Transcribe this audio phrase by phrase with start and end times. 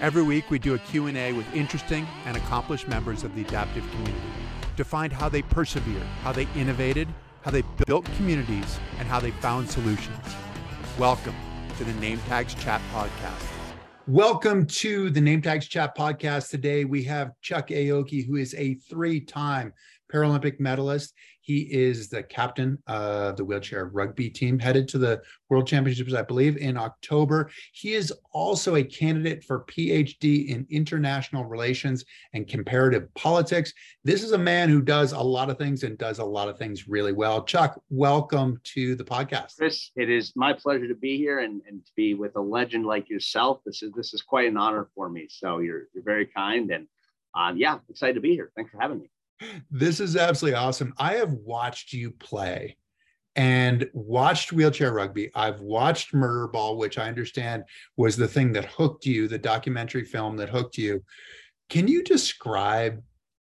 [0.00, 4.16] Every week we do a Q&A with interesting and accomplished members of the adaptive community
[4.78, 7.06] to find how they persevered, how they innovated,
[7.42, 10.16] how they built communities, and how they found solutions.
[10.98, 11.34] Welcome
[11.76, 13.46] to the Name Tags Chat Podcast.
[14.06, 16.48] Welcome to the Name Tags Chat Podcast.
[16.48, 19.74] Today we have Chuck Aoki, who is a three-time
[20.10, 21.12] Paralympic medalist.
[21.50, 26.22] He is the captain of the wheelchair rugby team headed to the World Championships, I
[26.22, 27.50] believe, in October.
[27.72, 33.72] He is also a candidate for PhD in international relations and comparative politics.
[34.04, 36.56] This is a man who does a lot of things and does a lot of
[36.56, 37.42] things really well.
[37.42, 39.56] Chuck, welcome to the podcast.
[39.58, 42.86] Chris, it is my pleasure to be here and, and to be with a legend
[42.86, 43.58] like yourself.
[43.66, 45.26] This is this is quite an honor for me.
[45.28, 46.86] So you're you're very kind and
[47.34, 48.52] um, yeah, excited to be here.
[48.54, 49.10] Thanks for having me
[49.70, 50.94] this is absolutely awesome.
[50.98, 52.76] I have watched you play
[53.36, 55.30] and watched wheelchair rugby.
[55.34, 57.64] I've watched Murder Ball, which I understand
[57.96, 61.02] was the thing that hooked you, the documentary film that hooked you.
[61.68, 63.02] Can you describe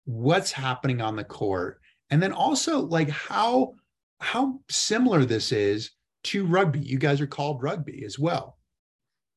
[0.04, 1.80] what's happening on the court?
[2.10, 3.74] And then also like how
[4.18, 5.90] how similar this is
[6.24, 6.80] to rugby.
[6.80, 8.56] You guys are called rugby as well.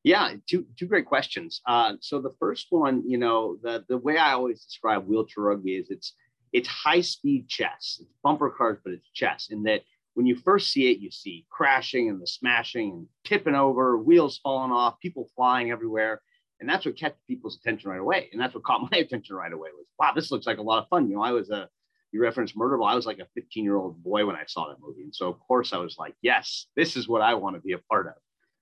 [0.02, 1.60] Yeah, two two great questions.
[1.66, 5.76] Uh, so the first one, you know, the the way I always describe wheelchair rugby
[5.76, 6.14] is it's
[6.52, 7.98] it's high speed chess.
[8.00, 9.48] It's bumper cars, but it's chess.
[9.50, 9.82] In that
[10.14, 14.40] when you first see it, you see crashing and the smashing and tipping over, wheels
[14.42, 16.20] falling off, people flying everywhere.
[16.60, 18.28] And that's what kept people's attention right away.
[18.32, 20.82] And that's what caught my attention right away was, wow, this looks like a lot
[20.82, 21.08] of fun.
[21.08, 21.68] You know, I was a,
[22.12, 22.90] you referenced Murderball.
[22.90, 25.02] I was like a 15 year old boy when I saw that movie.
[25.02, 27.72] And so, of course, I was like, yes, this is what I want to be
[27.72, 28.14] a part of.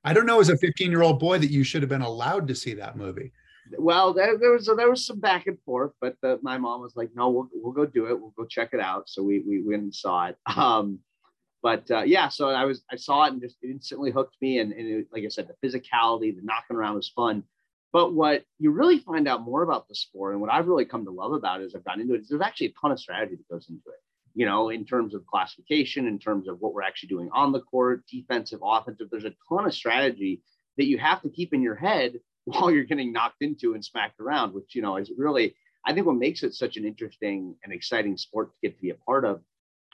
[0.04, 2.46] I don't know as a 15 year old boy that you should have been allowed
[2.48, 3.32] to see that movie
[3.76, 6.96] well, there, there was there was some back and forth, but the, my mom was
[6.96, 8.20] like, "No, we'll we'll go do it.
[8.20, 10.36] We'll go check it out." So we we went and saw it.
[10.56, 11.00] Um,
[11.62, 14.60] but uh, yeah, so I was I saw it and just instantly hooked me.
[14.60, 17.42] And, and it, like I said, the physicality, the knocking around was fun.
[17.92, 21.04] But what you really find out more about the sport, and what I've really come
[21.04, 23.00] to love about it as I've gotten into it, is there's actually a ton of
[23.00, 24.00] strategy that goes into it.
[24.34, 27.60] You know, in terms of classification, in terms of what we're actually doing on the
[27.60, 29.08] court, defensive, offensive.
[29.10, 30.42] There's a ton of strategy
[30.76, 34.20] that you have to keep in your head while you're getting knocked into and smacked
[34.20, 35.54] around, which, you know, is really,
[35.86, 38.90] I think what makes it such an interesting and exciting sport to get to be
[38.90, 39.40] a part of.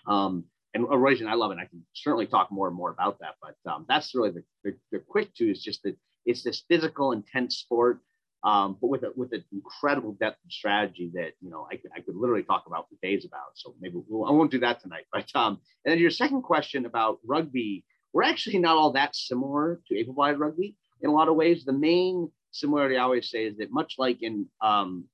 [0.07, 0.45] Um,
[0.75, 1.59] and erosion, I love it.
[1.59, 4.77] I can certainly talk more and more about that, but um, that's really the, the,
[4.91, 8.01] the, quick two is just that it's this physical, intense sport,
[8.43, 11.93] um, but with a, with an incredible depth of strategy that you know I could,
[11.97, 13.53] I could literally talk about for days about.
[13.55, 15.05] So maybe we'll, I won't do that tonight.
[15.13, 19.81] But um, and then your second question about rugby, we're actually not all that similar
[19.89, 21.65] to able-bodied rugby in a lot of ways.
[21.65, 25.05] The main similarity I always say is that much like in um,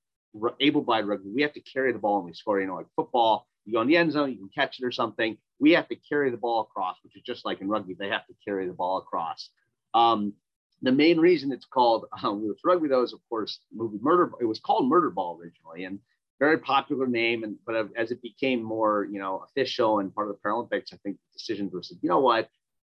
[0.59, 2.61] able-bodied rugby, we have to carry the ball and we score.
[2.61, 4.91] You know, like football, you go in the end zone, you can catch it or
[4.91, 5.37] something.
[5.59, 8.25] We have to carry the ball across, which is just like in rugby, they have
[8.27, 9.49] to carry the ball across.
[9.93, 10.33] Um,
[10.81, 14.31] the main reason it's called um, rugby, though, is of course movie Murder.
[14.39, 15.99] It was called Murder Ball originally, and
[16.39, 17.43] very popular name.
[17.43, 20.97] And but as it became more, you know, official and part of the Paralympics, I
[21.03, 22.49] think decisions were said, you know what,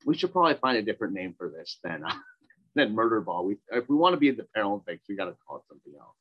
[0.06, 2.04] we should probably find a different name for this than
[2.74, 3.44] than murder ball.
[3.44, 5.94] We if we want to be in the Paralympics, we got to call it something
[5.98, 6.16] else.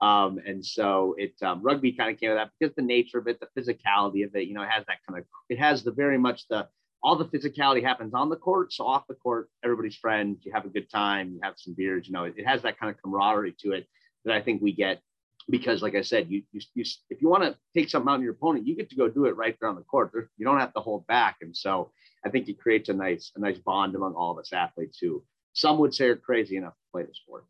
[0.00, 3.28] Um, and so it um, rugby kind of came of that because the nature of
[3.28, 5.92] it, the physicality of it, you know, it has that kind of it has the
[5.92, 6.68] very much the
[7.02, 8.72] all the physicality happens on the court.
[8.72, 12.06] So off the court, everybody's friends, you have a good time, you have some beers,
[12.06, 13.86] you know, it, it has that kind of camaraderie to it
[14.24, 15.00] that I think we get
[15.48, 18.22] because like I said, you, you, you if you want to take something out on
[18.22, 20.12] your opponent, you get to go do it right there on the court.
[20.36, 21.36] you don't have to hold back.
[21.40, 21.90] And so
[22.24, 25.22] I think it creates a nice, a nice bond among all of us athletes who
[25.52, 27.44] some would say are crazy enough to play the sport.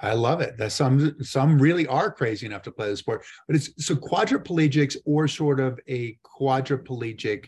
[0.00, 0.56] I love it.
[0.56, 4.96] That some some really are crazy enough to play the sport, but it's so quadriplegics
[5.04, 7.46] or sort of a quadriplegic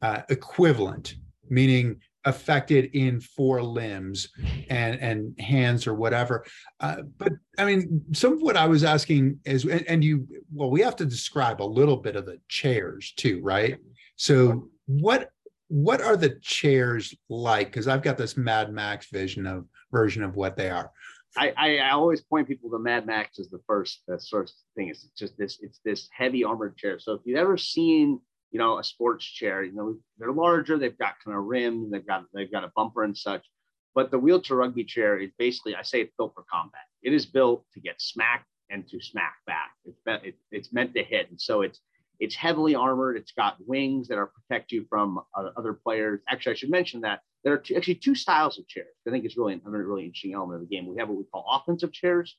[0.00, 1.16] uh, equivalent,
[1.48, 4.28] meaning affected in four limbs
[4.70, 6.44] and and hands or whatever.
[6.78, 10.70] Uh, but I mean, some of what I was asking is, and, and you, well,
[10.70, 13.78] we have to describe a little bit of the chairs too, right?
[14.16, 15.30] So what
[15.72, 17.68] what are the chairs like?
[17.68, 20.92] Because I've got this Mad Max vision of version of what they are.
[21.34, 24.88] I, I, I always point people to Mad Max as the first the first thing.
[24.88, 26.98] It's just this it's this heavy armored chair.
[26.98, 28.20] So if you've ever seen
[28.50, 30.76] you know a sports chair, you know they're larger.
[30.76, 31.90] They've got kind of rims.
[31.90, 33.46] They've got they've got a bumper and such.
[33.94, 36.82] But the wheelchair rugby chair is basically I say it's built for combat.
[37.02, 39.70] It is built to get smacked and to smack back.
[39.86, 41.80] It's it, it's meant to hit, and so it's
[42.22, 43.16] it's heavily armored.
[43.16, 46.20] It's got wings that are protect you from uh, other players.
[46.28, 48.94] Actually, I should mention that there are two, actually two styles of chairs.
[49.08, 50.86] I think it's really another really interesting element of the game.
[50.86, 52.36] We have what we call offensive chairs.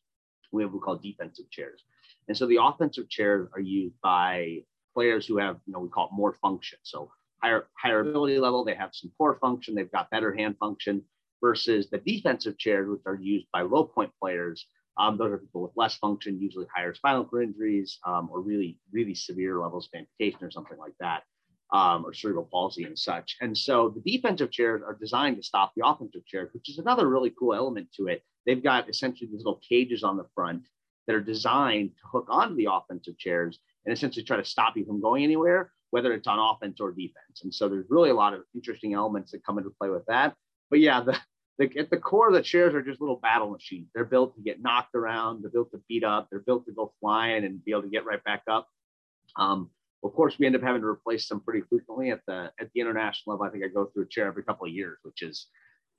[0.53, 1.83] We have what we call defensive chairs.
[2.29, 4.59] And so the offensive chairs are used by
[4.93, 6.79] players who have, you know, we call it more function.
[6.83, 11.03] So higher higher ability level, they have some core function, they've got better hand function
[11.41, 14.65] versus the defensive chairs, which are used by low point players
[14.97, 18.77] Um, those are people with less function, usually higher spinal cord injuries um, or really,
[18.91, 21.23] really severe levels of amputation or something like that,
[21.71, 23.35] um, or cerebral palsy and such.
[23.41, 27.09] And so the defensive chairs are designed to stop the offensive chairs, which is another
[27.09, 28.23] really cool element to it.
[28.45, 30.63] They've got essentially these little cages on the front
[31.07, 34.85] that are designed to hook onto the offensive chairs and essentially try to stop you
[34.85, 37.41] from going anywhere, whether it's on offense or defense.
[37.43, 40.35] And so there's really a lot of interesting elements that come into play with that.
[40.69, 41.17] But yeah, the,
[41.59, 43.89] at the core of the chairs are just little battle machines.
[43.93, 45.43] They're built to get knocked around.
[45.43, 46.27] They're built to beat up.
[46.29, 48.67] They're built to go flying and be able to get right back up.
[49.35, 49.69] Um,
[50.03, 52.81] of course, we end up having to replace them pretty frequently at the at the
[52.81, 53.47] international level.
[53.47, 55.47] I think I go through a chair every couple of years, which is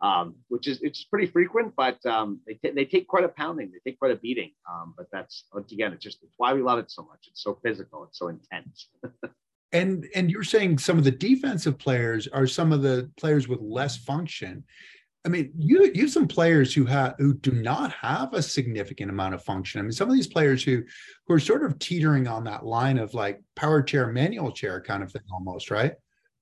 [0.03, 3.73] um, which is it's pretty frequent, but um, they, t- they take quite a pounding,
[3.73, 4.51] they take quite a beating.
[4.71, 7.27] Um, but that's again, it's just it's why we love it so much.
[7.29, 8.89] It's so physical, it's so intense.
[9.73, 13.61] and and you're saying some of the defensive players are some of the players with
[13.61, 14.65] less function.
[15.27, 19.11] I mean, you you have some players who have who do not have a significant
[19.11, 19.81] amount of function.
[19.81, 20.83] I mean, some of these players who
[21.27, 25.03] who are sort of teetering on that line of like power chair, manual chair kind
[25.03, 25.95] of thing, almost, right?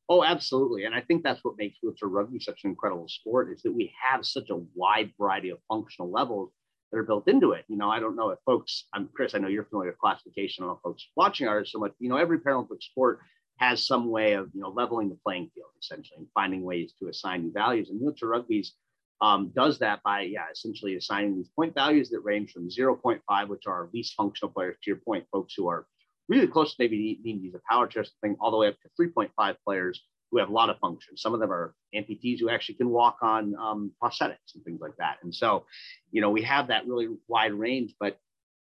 [0.09, 0.85] Oh, absolutely.
[0.85, 3.95] And I think that's what makes wheelchair rugby such an incredible sport is that we
[4.11, 6.51] have such a wide variety of functional levels
[6.91, 7.65] that are built into it.
[7.69, 10.65] You know, I don't know if folks, I'm Chris, I know you're familiar with classification.
[10.65, 13.21] I don't know folks watching are so much, you know, every Paralympic sport
[13.59, 17.09] has some way of, you know, leveling the playing field essentially and finding ways to
[17.09, 17.91] assign values.
[17.91, 18.75] And wheelchair rugby's
[19.21, 23.67] um, does that by, yeah, essentially assigning these point values that range from 0.5, which
[23.67, 25.87] are least functional players, to your point, folks who are
[26.29, 28.75] really close to maybe needing to use a power chair thing, all the way up
[28.81, 30.03] to 3.5 players
[30.33, 31.21] who have a lot of functions.
[31.21, 34.97] Some of them are amputees who actually can walk on um, prosthetics and things like
[34.99, 35.19] that.
[35.23, 35.67] And so,
[36.11, 38.19] you know, we have that really wide range, but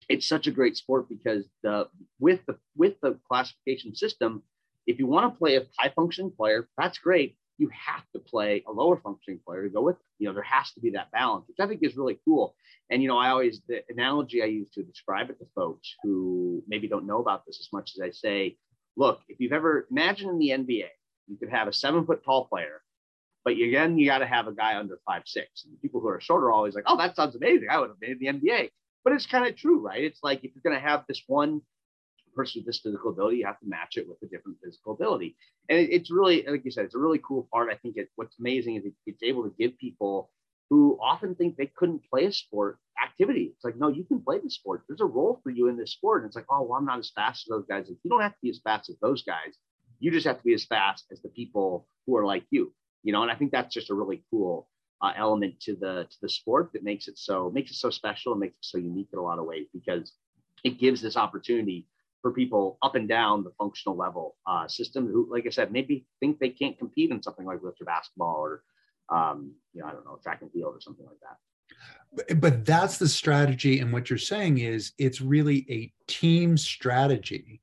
[0.09, 1.89] it's such a great sport because the
[2.21, 4.43] with the with the classification system,
[4.87, 7.37] if you want to play a high functioning player, that's great.
[7.59, 9.97] You have to play a lower functioning player to go with.
[9.97, 10.03] It.
[10.19, 12.55] You know, there has to be that balance, which I think is really cool.
[12.91, 16.63] And you know, I always the analogy I use to describe it to folks who
[16.69, 18.57] maybe don't know about this as much as I say,
[18.97, 20.89] look, if you've ever imagine in the NBA,
[21.29, 22.83] you could have a seven foot tall player,
[23.47, 25.65] but again, you got to have a guy under five six.
[25.65, 27.69] And people who are shorter are always like, "Oh, that sounds amazing!
[27.71, 28.71] I would have made the NBA."
[29.05, 30.03] But it's kind of true, right?
[30.03, 31.63] It's like if you're going to have this one
[32.37, 35.37] person with this physical ability, you have to match it with a different physical ability.
[35.69, 37.71] And it, it's really, like you said, it's a really cool part.
[37.73, 40.31] I think it, what's amazing is it, it's able to give people
[40.71, 43.53] who often think they couldn't play a sport activity.
[43.55, 44.83] It's like, no, you can play the sport.
[44.89, 46.23] There's a role for you in this sport.
[46.23, 47.87] And it's like, oh, well, I'm not as fast as those guys.
[47.89, 49.55] Like, you don't have to be as fast as those guys.
[50.01, 52.73] You just have to be as fast as the people who are like you,
[53.03, 53.23] you know.
[53.23, 54.69] And I think that's just a really cool
[55.03, 58.33] uh, element to the to the sport that makes it so makes it so special
[58.33, 60.13] and makes it so unique in a lot of ways because
[60.65, 61.87] it gives this opportunity
[62.27, 66.05] for people up and down the functional level uh, system who, like I said, maybe
[66.19, 68.63] think they can't compete in something like lifter basketball or,
[69.11, 71.37] um, you know, I don't know, track and field or something like that.
[72.13, 73.79] But, but that's the strategy.
[73.79, 77.61] And what you're saying is it's really a team strategy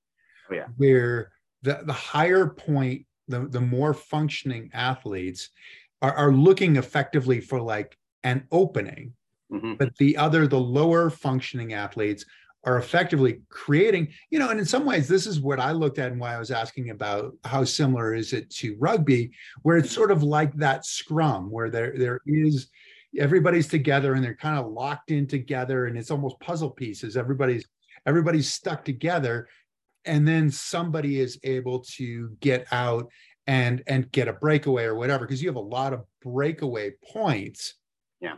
[0.50, 0.68] oh, yeah.
[0.78, 1.34] where
[1.64, 5.50] the, the higher point, the, the more functioning athletes
[6.02, 9.12] are, are looking effectively for like an opening.
[9.52, 9.74] Mm-hmm.
[9.74, 12.24] But the other, the lower functioning athletes
[12.66, 16.12] are effectively creating, you know, and in some ways, this is what I looked at
[16.12, 19.32] and why I was asking about how similar is it to rugby,
[19.64, 22.70] where it's sort of like that scrum, where there there is
[23.20, 27.18] everybody's together and they're kind of locked in together, and it's almost puzzle pieces.
[27.18, 27.66] Everybody's
[28.06, 29.50] everybody's stuck together,
[30.06, 33.10] and then somebody is able to get out
[33.48, 37.76] and and get a breakaway or whatever because you have a lot of breakaway points
[38.22, 38.36] yeah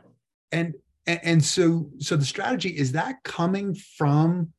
[0.51, 0.73] and
[1.07, 4.51] and, and so so the strategy is that coming from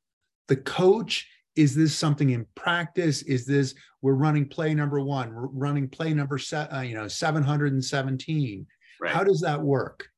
[0.49, 1.29] the coach?
[1.57, 3.23] Is this something in practice?
[3.23, 7.09] Is this we're running play number one we're running play number set uh, you know
[7.09, 8.67] 717
[9.01, 9.13] right.
[9.13, 10.09] how does that work?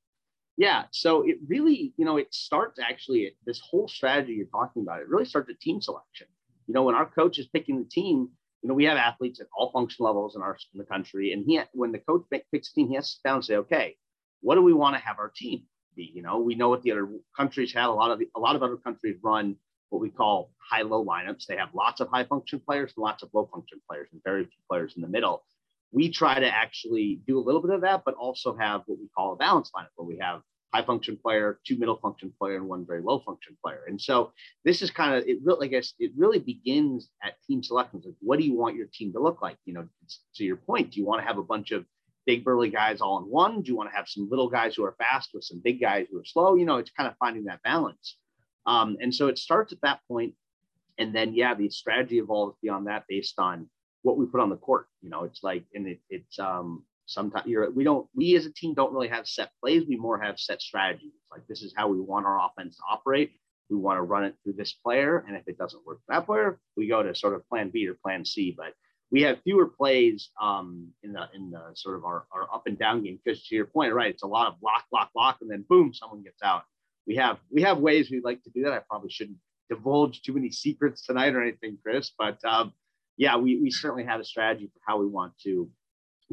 [0.56, 5.00] Yeah so it really you know it starts actually this whole strategy you're talking about
[5.00, 6.26] it really starts at team selection.
[6.66, 8.28] You know, when our coach is picking the team,
[8.62, 11.44] you know, we have athletes at all function levels in our in the country, and
[11.47, 13.97] he when the coach picks a team, he has to down and say, okay,
[14.42, 15.62] what do we want to have our team
[15.99, 16.11] be?
[16.14, 17.90] You know, we know what the other countries have.
[17.90, 19.57] A lot of the, a lot of other countries run
[19.90, 21.47] what we call high-low lineups.
[21.47, 24.45] They have lots of high function players and lots of low function players, and very
[24.45, 25.37] few players in the middle.
[25.90, 29.09] We try to actually do a little bit of that, but also have what we
[29.17, 30.43] call a balanced lineup, where we have
[30.75, 33.83] high function player, two middle function player, and one very low function player.
[33.88, 34.33] And so
[34.67, 35.38] this is kind of it.
[35.43, 38.05] Really, I guess it really begins at team selections.
[38.05, 39.57] Like, what do you want your team to look like?
[39.64, 39.88] You know,
[40.37, 41.87] to your point, do you want to have a bunch of
[42.28, 43.62] big burly guys all in one?
[43.62, 46.06] Do you want to have some little guys who are fast with some big guys
[46.11, 46.56] who are slow?
[46.56, 48.18] You know, it's kind of finding that balance.
[48.66, 50.35] Um, and so it starts at that point,
[50.99, 53.70] and then yeah, the strategy evolves beyond that based on
[54.02, 54.88] what we put on the court.
[55.00, 58.52] You know, it's like, and it, it's um, sometimes you're we don't we as a
[58.52, 61.88] team don't really have set plays we more have set strategies like this is how
[61.88, 63.32] we want our offense to operate
[63.70, 66.26] we want to run it through this player and if it doesn't work for that
[66.26, 68.75] player we go to sort of plan b or plan c but
[69.10, 72.78] we have fewer plays um, in the in the sort of our, our up and
[72.78, 75.50] down game because to your point right it's a lot of block block block and
[75.50, 76.62] then boom someone gets out
[77.06, 79.38] we have we have ways we like to do that i probably shouldn't
[79.70, 82.72] divulge too many secrets tonight or anything chris but um,
[83.16, 85.70] yeah we, we certainly have a strategy for how we want to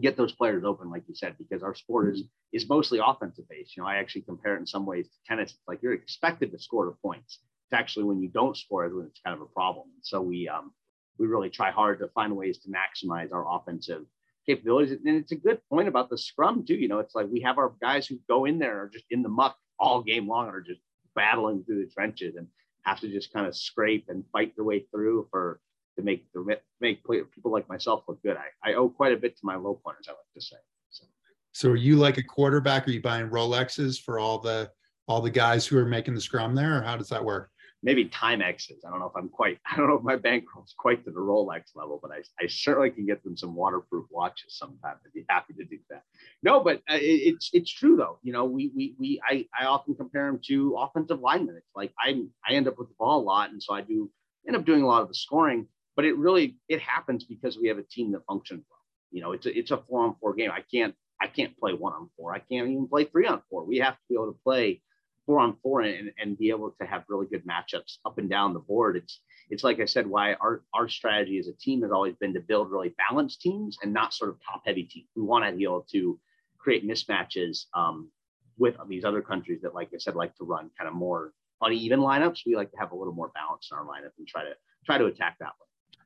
[0.01, 3.75] get those players open, like you said, because our sport is is mostly offensive based.
[3.75, 5.51] You know, I actually compare it in some ways to tennis.
[5.51, 7.39] It's like you're expected to score the points.
[7.65, 9.87] It's actually when you don't score when it's kind of a problem.
[10.01, 10.71] So we um
[11.17, 14.05] we really try hard to find ways to maximize our offensive
[14.45, 14.97] capabilities.
[15.05, 16.75] And it's a good point about the scrum too.
[16.75, 19.21] You know, it's like we have our guys who go in there are just in
[19.21, 20.81] the muck all game long and are just
[21.15, 22.47] battling through the trenches and
[22.83, 25.59] have to just kind of scrape and fight their way through for
[25.97, 28.37] to make the make people like myself look good.
[28.37, 30.57] I, I owe quite a bit to my low pointers, I like to say.
[30.89, 31.05] So.
[31.53, 32.87] so are you like a quarterback?
[32.87, 34.69] Are you buying Rolexes for all the
[35.07, 37.49] all the guys who are making the scrum there, or how does that work?
[37.83, 38.79] Maybe Timexes.
[38.85, 39.59] I don't know if I'm quite.
[39.71, 42.89] I don't know if my bankroll's quite to the Rolex level, but I, I certainly
[42.89, 44.95] can get them some waterproof watches sometime.
[45.05, 46.03] I'd be happy to do that.
[46.41, 48.19] No, but uh, it, it's it's true though.
[48.23, 51.55] You know, we we we I I often compare them to offensive linemen.
[51.57, 54.09] It's like I I end up with the ball a lot, and so I do
[54.47, 57.67] end up doing a lot of the scoring but it really it happens because we
[57.69, 58.79] have a team that functions well.
[59.11, 60.51] You know, it's a it's a four on four game.
[60.51, 62.33] I can't I can't play one on four.
[62.33, 63.63] I can't even play three on four.
[63.65, 64.81] We have to be able to play
[65.25, 68.53] four on four and, and be able to have really good matchups up and down
[68.53, 68.95] the board.
[68.97, 72.33] It's it's like I said, why our our strategy as a team has always been
[72.33, 75.07] to build really balanced teams and not sort of top heavy teams.
[75.15, 76.19] We want to be able to
[76.57, 78.09] create mismatches um,
[78.57, 81.99] with these other countries that, like I said, like to run kind of more uneven
[81.99, 82.39] lineups.
[82.45, 84.53] We like to have a little more balance in our lineup and try to
[84.85, 85.65] try to attack that way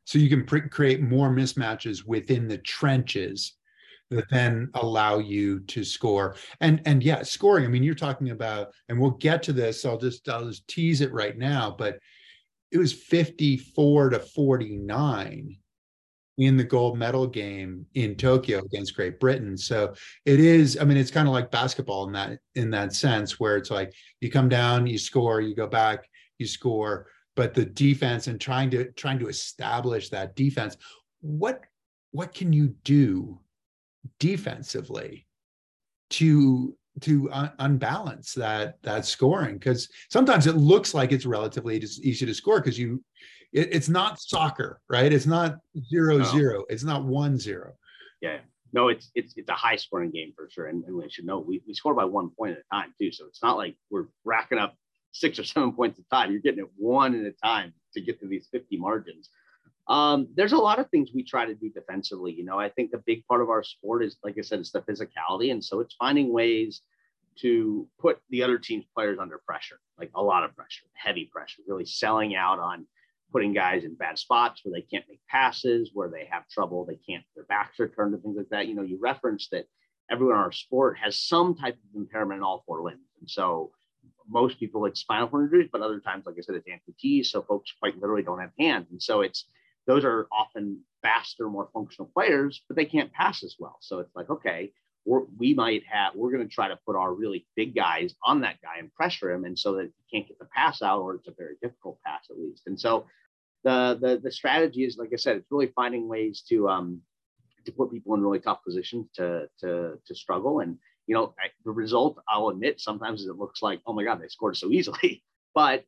[0.09, 3.58] so you can pre- create more mismatches within the trenches
[4.09, 8.69] that then allow you to score and and yeah scoring i mean you're talking about
[8.87, 11.99] and we'll get to this so i'll just i'll just tease it right now but
[12.71, 15.57] it was 54 to 49
[16.37, 19.57] in the gold medal game in Tokyo against Great Britain.
[19.57, 23.39] So it is, I mean, it's kind of like basketball in that in that sense,
[23.41, 27.07] where it's like you come down, you score, you go back, you score
[27.39, 30.75] but the defense and trying to trying to establish that defense
[31.21, 31.61] what
[32.11, 33.39] what can you do
[34.19, 35.27] defensively
[36.11, 39.57] to to un- unbalance that that scoring.
[39.57, 43.03] Because sometimes it looks like it's relatively easy to score because you
[43.51, 45.11] it, it's not soccer right?
[45.11, 45.57] It's not
[45.89, 46.23] zero no.
[46.25, 46.65] zero.
[46.69, 47.73] It's not one zero.
[48.21, 48.39] Yeah.
[48.71, 50.67] No it's it's it's a high scoring game for sure.
[50.67, 53.11] And, and we should know we, we score by one point at a time too.
[53.11, 54.75] So it's not like we're racking up
[55.11, 56.31] six or seven points at a time.
[56.31, 59.29] You're getting it one at a time to get to these 50 margins.
[59.89, 62.31] Um, there's a lot of things we try to do defensively.
[62.31, 64.71] You know, I think a big part of our sport is, like I said, it's
[64.71, 65.51] the physicality.
[65.51, 66.81] And so it's finding ways
[67.41, 71.63] to put the other team's players under pressure, like a lot of pressure, heavy pressure,
[71.67, 72.85] really selling out on
[73.31, 76.99] putting guys in bad spots where they can't make passes, where they have trouble, they
[77.07, 78.67] can't, their backs are turned and things like that.
[78.67, 79.65] You know, you referenced that
[80.11, 83.07] everyone in our sport has some type of impairment in all four limbs.
[83.19, 83.71] And so
[84.27, 87.27] most people like spinal cord injuries, but other times, like I said, it's amputees.
[87.27, 88.87] So folks quite literally don't have hands.
[88.91, 89.45] And so it's
[89.89, 93.77] those are often faster, more functional players, but they can't pass as well.
[93.81, 94.71] So it's like, okay,
[95.03, 98.61] we might have, we're going to try to put our really big guys on that
[98.61, 99.45] guy and pressure him.
[99.45, 102.25] And so that he can't get the pass out, or it's a very difficult pass
[102.29, 102.67] at least.
[102.67, 103.07] And so
[103.63, 107.01] the, the, the strategy is, like I said, it's really finding ways to, um,
[107.65, 110.59] to put people in really tough positions to, to, to struggle.
[110.59, 110.77] And,
[111.07, 111.33] you know,
[111.65, 115.23] the result, I'll admit, sometimes it looks like, oh my God, they scored so easily.
[115.55, 115.83] But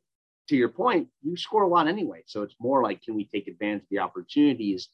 [0.52, 2.22] to your point, you score a lot anyway.
[2.26, 4.88] So it's more like, can we take advantage of the opportunities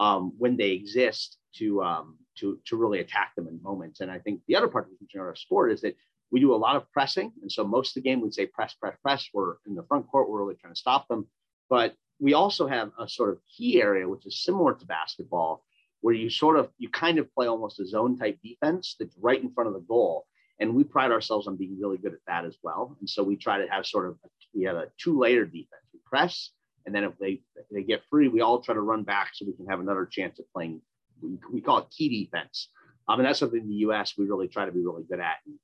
[0.00, 4.00] um, when they exist to um, to to really attack them in moments?
[4.00, 5.96] And I think the other part of our sport is that
[6.32, 8.74] we do a lot of pressing, and so most of the game we'd say press,
[8.74, 9.28] press, press.
[9.32, 11.28] We're in the front court, we're really trying to stop them.
[11.70, 15.64] But we also have a sort of key area which is similar to basketball,
[16.00, 19.40] where you sort of you kind of play almost a zone type defense that's right
[19.40, 20.26] in front of the goal
[20.60, 23.36] and we pride ourselves on being really good at that as well and so we
[23.36, 24.16] try to have sort of
[24.54, 26.50] we have a two layer defense we press
[26.86, 29.44] and then if they if they get free we all try to run back so
[29.44, 30.80] we can have another chance at playing
[31.20, 32.68] we, we call it key defense
[33.08, 35.36] um, and that's something in the us we really try to be really good at
[35.46, 35.58] and,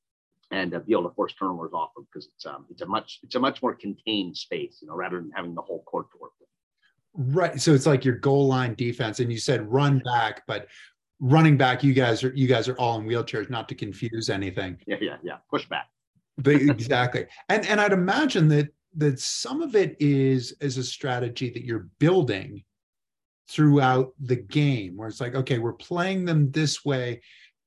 [0.50, 3.20] and uh, be able to force turnovers off of because it's um, it's a much
[3.22, 6.18] it's a much more contained space you know rather than having the whole court to
[6.20, 6.48] work with
[7.14, 7.60] Right.
[7.60, 9.20] So it's like your goal line defense.
[9.20, 10.68] And you said run back, but
[11.20, 14.78] running back, you guys are you guys are all in wheelchairs, not to confuse anything.
[14.86, 15.36] Yeah, yeah, yeah.
[15.50, 15.88] Push back.
[16.42, 17.26] But exactly.
[17.50, 21.88] and and I'd imagine that that some of it is is a strategy that you're
[21.98, 22.64] building
[23.48, 27.20] throughout the game where it's like, okay, we're playing them this way.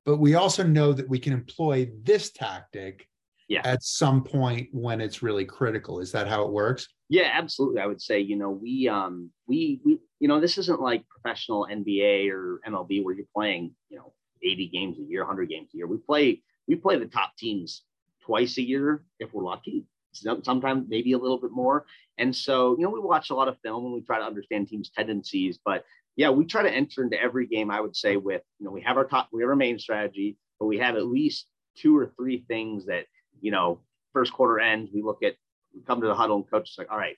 [0.05, 3.07] but we also know that we can employ this tactic
[3.47, 3.61] yeah.
[3.63, 5.99] at some point when it's really critical.
[5.99, 6.87] Is that how it works?
[7.09, 7.81] Yeah, absolutely.
[7.81, 11.67] I would say, you know, we um we we you know, this isn't like professional
[11.69, 15.77] NBA or MLB where you're playing, you know, 80 games a year, 100 games a
[15.77, 15.87] year.
[15.87, 17.83] We play we play the top teams
[18.25, 19.85] twice a year if we're lucky.
[20.13, 21.85] Sometimes maybe a little bit more.
[22.19, 24.67] And so, you know, we watch a lot of film and we try to understand
[24.67, 25.57] teams' tendencies.
[25.65, 28.71] But yeah, we try to enter into every game, I would say, with, you know,
[28.71, 31.97] we have our top, we have our main strategy, but we have at least two
[31.97, 33.05] or three things that,
[33.41, 33.79] you know,
[34.13, 35.33] first quarter ends, we look at,
[35.73, 37.17] we come to the huddle and coach is like, all right,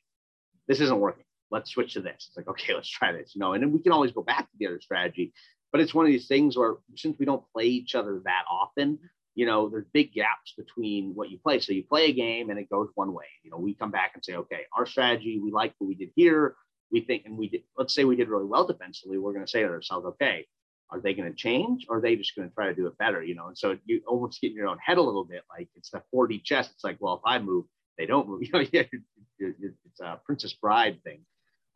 [0.68, 1.26] this isn't working.
[1.52, 2.28] Let's switch to this.
[2.30, 4.50] It's like, okay, let's try this, you know, and then we can always go back
[4.50, 5.34] to the other strategy.
[5.72, 9.00] But it's one of these things where since we don't play each other that often,
[9.36, 11.60] you know, there's big gaps between what you play.
[11.60, 13.26] So you play a game and it goes one way.
[13.44, 16.12] You know, we come back and say, okay, our strategy, we like what we did
[16.16, 16.56] here.
[16.92, 19.18] We think, and we did, let's say we did really well defensively.
[19.18, 20.48] We're going to say to ourselves, okay,
[20.92, 22.98] are they going to change or are they just going to try to do it
[22.98, 23.22] better?
[23.22, 25.42] You know, and so you almost get in your own head a little bit.
[25.50, 26.70] Like it's the 4D chess.
[26.72, 27.66] It's like, well, if I move,
[27.98, 28.42] they don't move.
[28.46, 28.84] You know, yeah,
[29.40, 31.22] it's a Princess Bride thing.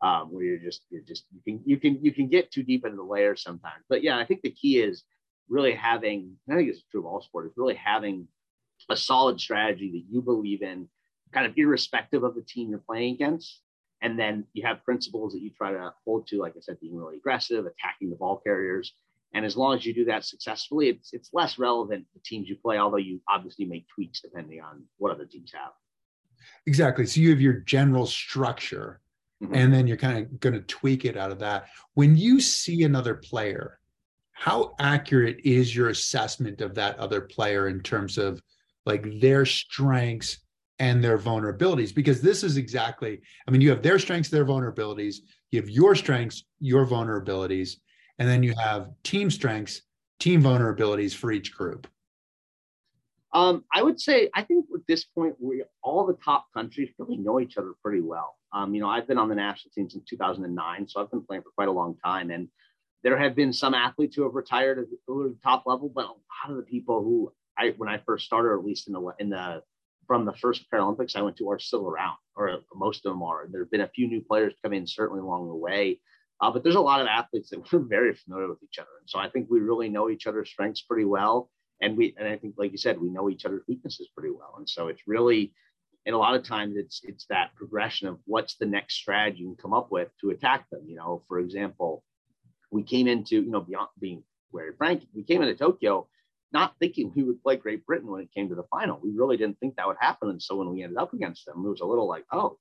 [0.01, 2.85] Um, where you're just you're just you can you can you can get too deep
[2.85, 3.83] into the layers sometimes.
[3.89, 5.03] But yeah, I think the key is
[5.49, 8.27] really having, I think it's true of all sports, really having
[8.89, 10.87] a solid strategy that you believe in,
[11.33, 13.61] kind of irrespective of the team you're playing against.
[14.01, 16.95] And then you have principles that you try to hold to, like I said, being
[16.95, 18.93] really aggressive, attacking the ball carriers.
[19.33, 22.55] And as long as you do that successfully, it's it's less relevant the teams you
[22.55, 25.73] play, although you obviously make tweaks depending on what other teams have.
[26.65, 27.05] Exactly.
[27.05, 29.01] So you have your general structure,
[29.41, 29.55] mm-hmm.
[29.55, 31.67] and then you're kind of going to tweak it out of that.
[31.93, 33.79] When you see another player
[34.39, 38.41] how accurate is your assessment of that other player in terms of
[38.85, 40.37] like their strengths
[40.79, 45.17] and their vulnerabilities because this is exactly i mean you have their strengths their vulnerabilities
[45.51, 47.75] you have your strengths your vulnerabilities
[48.17, 49.81] and then you have team strengths
[50.19, 51.85] team vulnerabilities for each group
[53.33, 57.17] um, i would say i think at this point we all the top countries really
[57.17, 60.03] know each other pretty well um, you know i've been on the national team since
[60.09, 62.47] 2009 so i've been playing for quite a long time and
[63.03, 66.49] there have been some athletes who have retired at the top level, but a lot
[66.49, 69.63] of the people who I, when I first started, at least in the in the
[70.07, 73.47] from the first Paralympics I went to, are still around, or most of them are.
[73.49, 75.99] There have been a few new players come in certainly along the way,
[76.41, 79.09] uh, but there's a lot of athletes that we're very familiar with each other, and
[79.09, 81.49] so I think we really know each other's strengths pretty well,
[81.81, 84.55] and we and I think, like you said, we know each other's weaknesses pretty well,
[84.57, 85.53] and so it's really.
[86.05, 89.47] And a lot of times it's it's that progression of what's the next strategy you
[89.47, 90.85] can come up with to attack them.
[90.87, 92.03] You know, for example,
[92.71, 96.07] we came into, you know, beyond being very frank, we came into Tokyo
[96.51, 98.99] not thinking we would play Great Britain when it came to the final.
[99.01, 100.29] We really didn't think that would happen.
[100.29, 102.57] And so when we ended up against them, it was a little like, oh,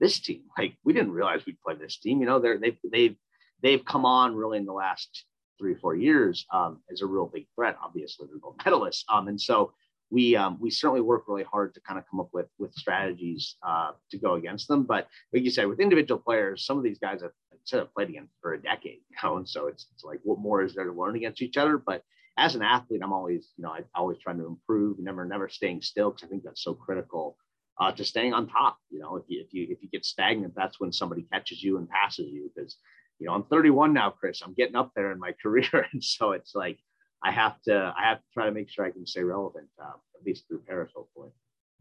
[0.00, 2.20] this team, like we didn't realize we'd play this team.
[2.20, 3.16] You know, they're they've they've
[3.62, 5.24] they've come on really in the last
[5.58, 7.76] three or four years um, as a real big threat.
[7.82, 9.04] Obviously, they're gold medalists.
[9.12, 9.72] Um, and so
[10.10, 13.56] we um, we certainly work really hard to kind of come up with with strategies
[13.66, 14.84] uh, to go against them.
[14.84, 17.32] But like you said, with individual players, some of these guys have
[17.64, 20.38] said have played against for a decade, you know, and so it's, it's like what
[20.38, 21.78] more is there to learn against each other?
[21.78, 22.02] But
[22.36, 25.82] as an athlete, I'm always, you know, I always trying to improve, never, never staying
[25.82, 27.38] still because I think that's so critical
[27.80, 28.78] uh, to staying on top.
[28.90, 31.78] You know, if you if you if you get stagnant, that's when somebody catches you
[31.78, 32.50] and passes you.
[32.54, 32.76] Because
[33.24, 34.42] you know, I'm 31 now, Chris.
[34.44, 36.78] I'm getting up there in my career, and so it's like
[37.22, 39.94] I have to I have to try to make sure I can stay relevant, uh,
[40.14, 41.30] at least through Paris, hopefully.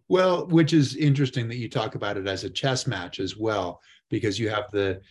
[0.07, 3.81] Well, which is interesting that you talk about it as a chess match as well,
[4.09, 5.01] because you have the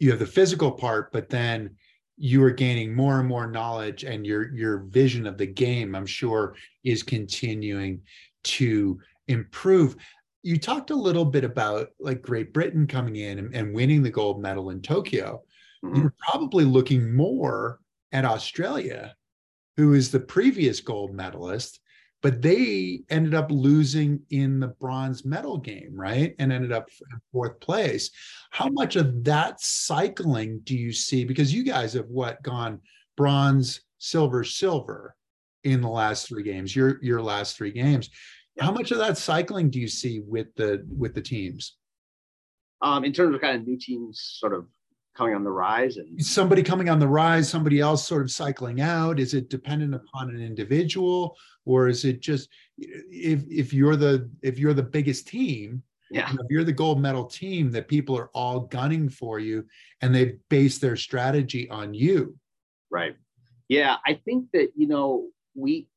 [0.00, 1.76] you have the physical part, but then
[2.16, 6.04] you are gaining more and more knowledge and your your vision of the game i'm
[6.04, 8.00] sure is continuing
[8.42, 9.94] to improve
[10.42, 14.10] you talked a little bit about like great britain coming in and, and winning the
[14.10, 15.40] gold medal in tokyo
[15.84, 16.00] mm-hmm.
[16.00, 17.78] you're probably looking more
[18.12, 19.14] at australia
[19.76, 21.80] who is the previous gold medalist
[22.22, 26.34] but they ended up losing in the bronze medal game, right?
[26.38, 28.10] And ended up in fourth place.
[28.50, 31.24] How much of that cycling do you see?
[31.24, 32.80] Because you guys have what gone
[33.16, 35.14] bronze, silver, silver
[35.64, 38.10] in the last three games, your your last three games.
[38.58, 41.76] How much of that cycling do you see with the with the teams?
[42.82, 44.66] Um, in terms of kind of new teams sort of
[45.14, 48.80] coming on the rise and somebody coming on the rise somebody else sort of cycling
[48.80, 49.18] out?
[49.18, 51.36] Is it dependent upon an individual?
[51.64, 56.30] Or is it just if if you're the if you're the biggest team yeah.
[56.32, 59.66] if you're the gold medal team that people are all gunning for you
[60.00, 62.36] and they base their strategy on you?
[62.90, 63.16] Right.
[63.68, 65.88] Yeah i think that you know we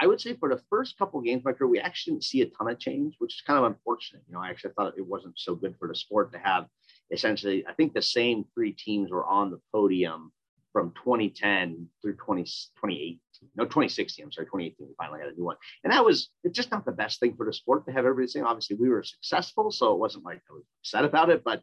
[0.00, 2.40] I would say for the first couple games of my career, we actually didn't see
[2.40, 4.22] a ton of change, which is kind of unfortunate.
[4.26, 6.68] You know, I actually thought it wasn't so good for the sport to have
[7.10, 10.32] essentially, I think the same three teams were on the podium
[10.72, 13.18] from 2010 through 20, 2018,
[13.56, 15.56] no 2016 i'm sorry 2018 we finally had a new one.
[15.84, 18.28] And that was it's just not the best thing for the sport to have everybody
[18.28, 21.62] saying obviously we were successful so it wasn't like i was upset about it but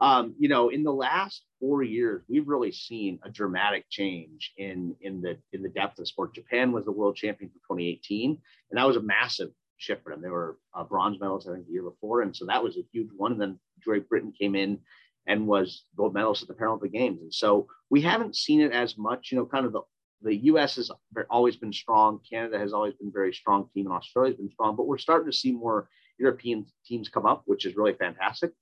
[0.00, 4.94] um, you know in the last four years we've really seen a dramatic change in
[5.00, 6.34] in the in the depth of sport.
[6.34, 8.38] Japan was the world champion for 2018
[8.70, 10.22] and that was a massive shift for them.
[10.22, 12.86] They were uh, bronze medals, i think the year before and so that was a
[12.92, 13.32] huge one.
[13.32, 14.78] And then great britain came in
[15.26, 18.96] and was gold medalist at the paralympic games and so we haven't seen it as
[18.98, 19.82] much you know kind of the
[20.22, 20.76] the U.S.
[20.76, 20.90] has
[21.30, 22.20] always been strong.
[22.28, 24.76] Canada has always been very strong team, and Australia's been strong.
[24.76, 28.52] But we're starting to see more European teams come up, which is really fantastic.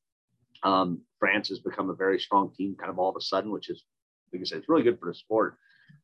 [0.62, 3.70] Um, France has become a very strong team, kind of all of a sudden, which
[3.70, 3.84] is,
[4.32, 5.56] like I said, it's really good for the sport.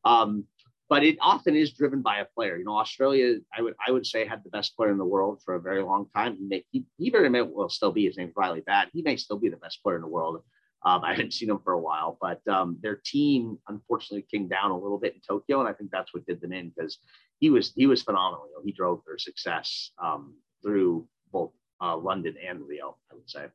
[0.05, 0.45] Um,
[0.89, 2.57] but it often is driven by a player.
[2.57, 5.41] You know, Australia, I would I would say had the best player in the world
[5.43, 6.37] for a very long time.
[6.37, 8.05] He may, he, he very may well still be.
[8.05, 8.89] His name's Ryley Batt.
[8.93, 10.41] He may still be the best player in the world.
[10.85, 14.71] Um, I haven't seen him for a while, but um, their team unfortunately came down
[14.71, 16.99] a little bit in Tokyo, and I think that's what did them in because
[17.39, 18.47] he was he was phenomenal.
[18.63, 22.97] He drove their success um, through both uh, London and Rio.
[23.11, 23.47] I would say.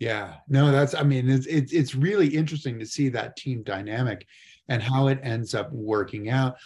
[0.00, 0.94] Yeah, no, that's.
[0.94, 4.26] I mean, it's it's it's really interesting to see that team dynamic
[4.70, 6.56] and how it ends up working out.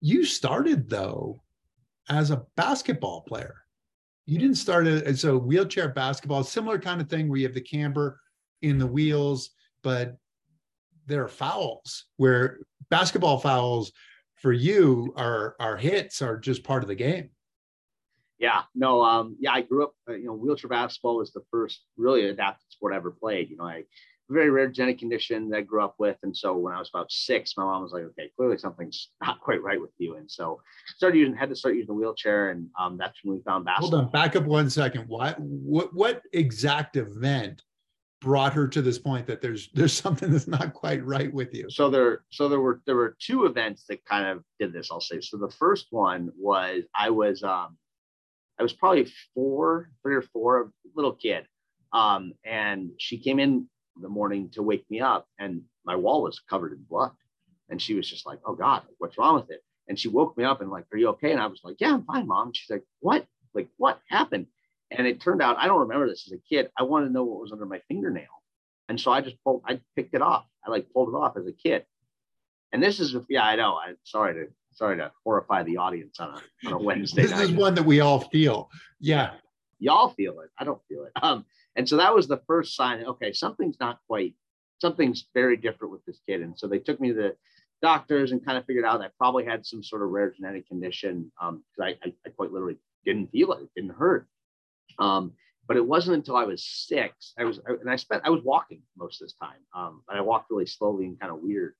[0.00, 1.40] You started though
[2.10, 3.64] as a basketball player
[4.26, 7.60] you didn't start a so wheelchair basketball, similar kind of thing where you have the
[7.60, 8.20] camber
[8.62, 9.50] in the wheels,
[9.82, 10.16] but
[11.06, 13.92] there are fouls where basketball fouls
[14.36, 17.30] for you are are hits are just part of the game.
[18.38, 21.82] Yeah, no, um, yeah, I grew up, uh, you know, wheelchair basketball was the first
[21.96, 23.48] really adapted sport I ever played.
[23.50, 23.84] You know, I
[24.30, 26.16] very rare genetic condition that I grew up with.
[26.22, 29.40] And so when I was about six, my mom was like, okay, clearly something's not
[29.40, 30.16] quite right with you.
[30.16, 30.60] And so
[30.96, 32.50] started using, had to start using the wheelchair.
[32.50, 33.90] And um, that's when we found basketball.
[33.90, 35.08] Hold on, back up one second.
[35.08, 37.62] What, what, what exact event
[38.22, 41.68] brought her to this point that there's, there's something that's not quite right with you?
[41.68, 45.02] So there, so there were, there were two events that kind of did this, I'll
[45.02, 45.20] say.
[45.20, 47.76] So the first one was, I was, um,
[48.58, 51.44] I was probably four, three or four, a little kid.
[51.92, 53.68] Um, and she came in
[54.00, 57.12] the morning to wake me up and my wall was covered in blood.
[57.70, 59.62] And she was just like, oh God, what's wrong with it?
[59.88, 61.32] And she woke me up and like, are you okay?
[61.32, 62.52] And I was like, yeah, I'm fine, mom.
[62.52, 63.26] She's like, what?
[63.54, 64.46] Like, what happened?
[64.90, 66.70] And it turned out, I don't remember this as a kid.
[66.78, 68.26] I wanted to know what was under my fingernail.
[68.88, 70.44] And so I just pulled, I picked it off.
[70.66, 71.84] I like pulled it off as a kid.
[72.72, 73.78] And this is, yeah, I know.
[73.78, 77.22] I'm sorry to, sorry to horrify the audience on a, on a Wednesday.
[77.22, 77.40] this night.
[77.42, 78.68] is one that we all feel.
[79.00, 79.32] Yeah.
[79.78, 80.50] Y'all feel it.
[80.58, 81.12] I don't feel it.
[81.22, 81.44] Um,
[81.76, 83.04] and so that was the first sign.
[83.04, 84.34] Okay, something's not quite,
[84.80, 86.42] something's very different with this kid.
[86.42, 87.36] And so they took me to the
[87.82, 91.30] doctors and kind of figured out I probably had some sort of rare genetic condition
[91.38, 93.62] because um, I, I, I, quite literally didn't feel it.
[93.62, 94.26] It didn't hurt.
[94.98, 95.32] Um,
[95.66, 97.32] but it wasn't until I was six.
[97.38, 99.58] I was, and I spent, I was walking most of this time.
[99.74, 101.74] Um, but I walked really slowly and kind of weird.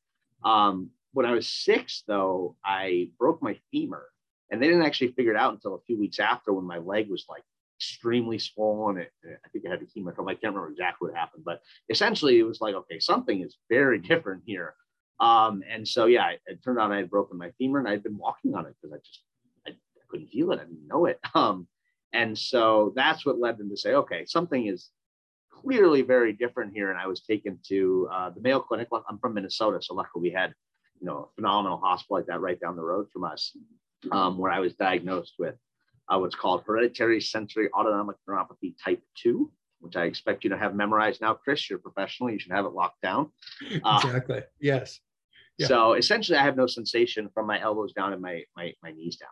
[0.44, 4.04] Um, when I was six, though, I broke my femur,
[4.50, 7.08] and they didn't actually figure it out until a few weeks after when my leg
[7.08, 7.44] was like
[7.84, 8.98] extremely swollen.
[8.98, 10.30] It, I think it had a hematoma.
[10.30, 13.98] I can't remember exactly what happened, but essentially it was like, okay, something is very
[14.10, 14.74] different here.
[15.20, 18.02] Um, and so, yeah, it, it, turned out I had broken my femur and I'd
[18.02, 19.22] been walking on it because I just,
[19.66, 20.56] I, I, couldn't feel it.
[20.56, 21.20] I didn't know it.
[21.34, 21.68] Um,
[22.12, 24.90] and so that's what led them to say, okay, something is
[25.50, 26.90] clearly very different here.
[26.90, 28.88] And I was taken to uh, the Mayo Clinic.
[29.08, 30.54] I'm from Minnesota, so luckily we had,
[31.00, 33.56] you know, a phenomenal hospital like that right down the road from us,
[34.12, 35.56] um, where I was diagnosed with
[36.08, 40.74] uh, what's called hereditary sensory autonomic neuropathy type 2, which I expect you to have
[40.74, 41.34] memorized now.
[41.34, 42.30] Chris, you're a professional.
[42.30, 43.30] You should have it locked down.
[43.84, 44.42] Uh, exactly.
[44.60, 45.00] Yes.
[45.58, 45.68] Yeah.
[45.68, 49.16] So essentially, I have no sensation from my elbows down and my my, my knees
[49.16, 49.28] down.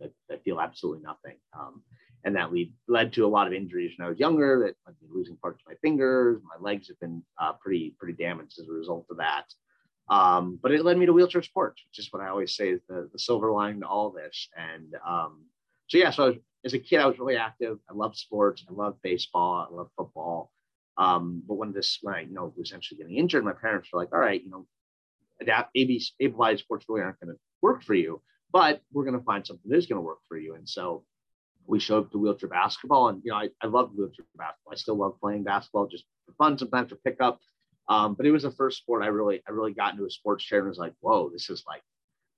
[0.00, 1.36] I, I, I feel absolutely nothing.
[1.58, 1.82] Um,
[2.24, 4.60] and that lead, led to a lot of injuries when I was younger.
[4.60, 6.40] That I've been losing parts of my fingers.
[6.42, 9.44] My legs have been uh, pretty pretty damaged as a result of that.
[10.08, 12.80] Um, but it led me to wheelchair sports, which is what I always say is
[12.88, 14.48] the, the silver lining to all this.
[14.56, 15.44] And um,
[15.90, 17.78] so yeah, so as a kid, I was really active.
[17.90, 18.64] I loved sports.
[18.68, 19.66] I loved baseball.
[19.70, 20.52] I loved football.
[20.96, 23.98] Um, but when this, when I, you know, was actually getting injured, my parents were
[24.00, 24.66] like, all right, you know,
[25.40, 28.22] adapt, AB, able sports really aren't going to work for you,
[28.52, 30.54] but we're going to find something that is going to work for you.
[30.54, 31.04] And so
[31.66, 34.72] we showed up to wheelchair basketball and, you know, I, I loved wheelchair basketball.
[34.72, 37.40] I still love playing basketball just for fun, sometimes to pick up.
[37.88, 40.44] Um, but it was the first sport I really, I really got into a sports
[40.44, 41.82] chair and was like, whoa, this is like,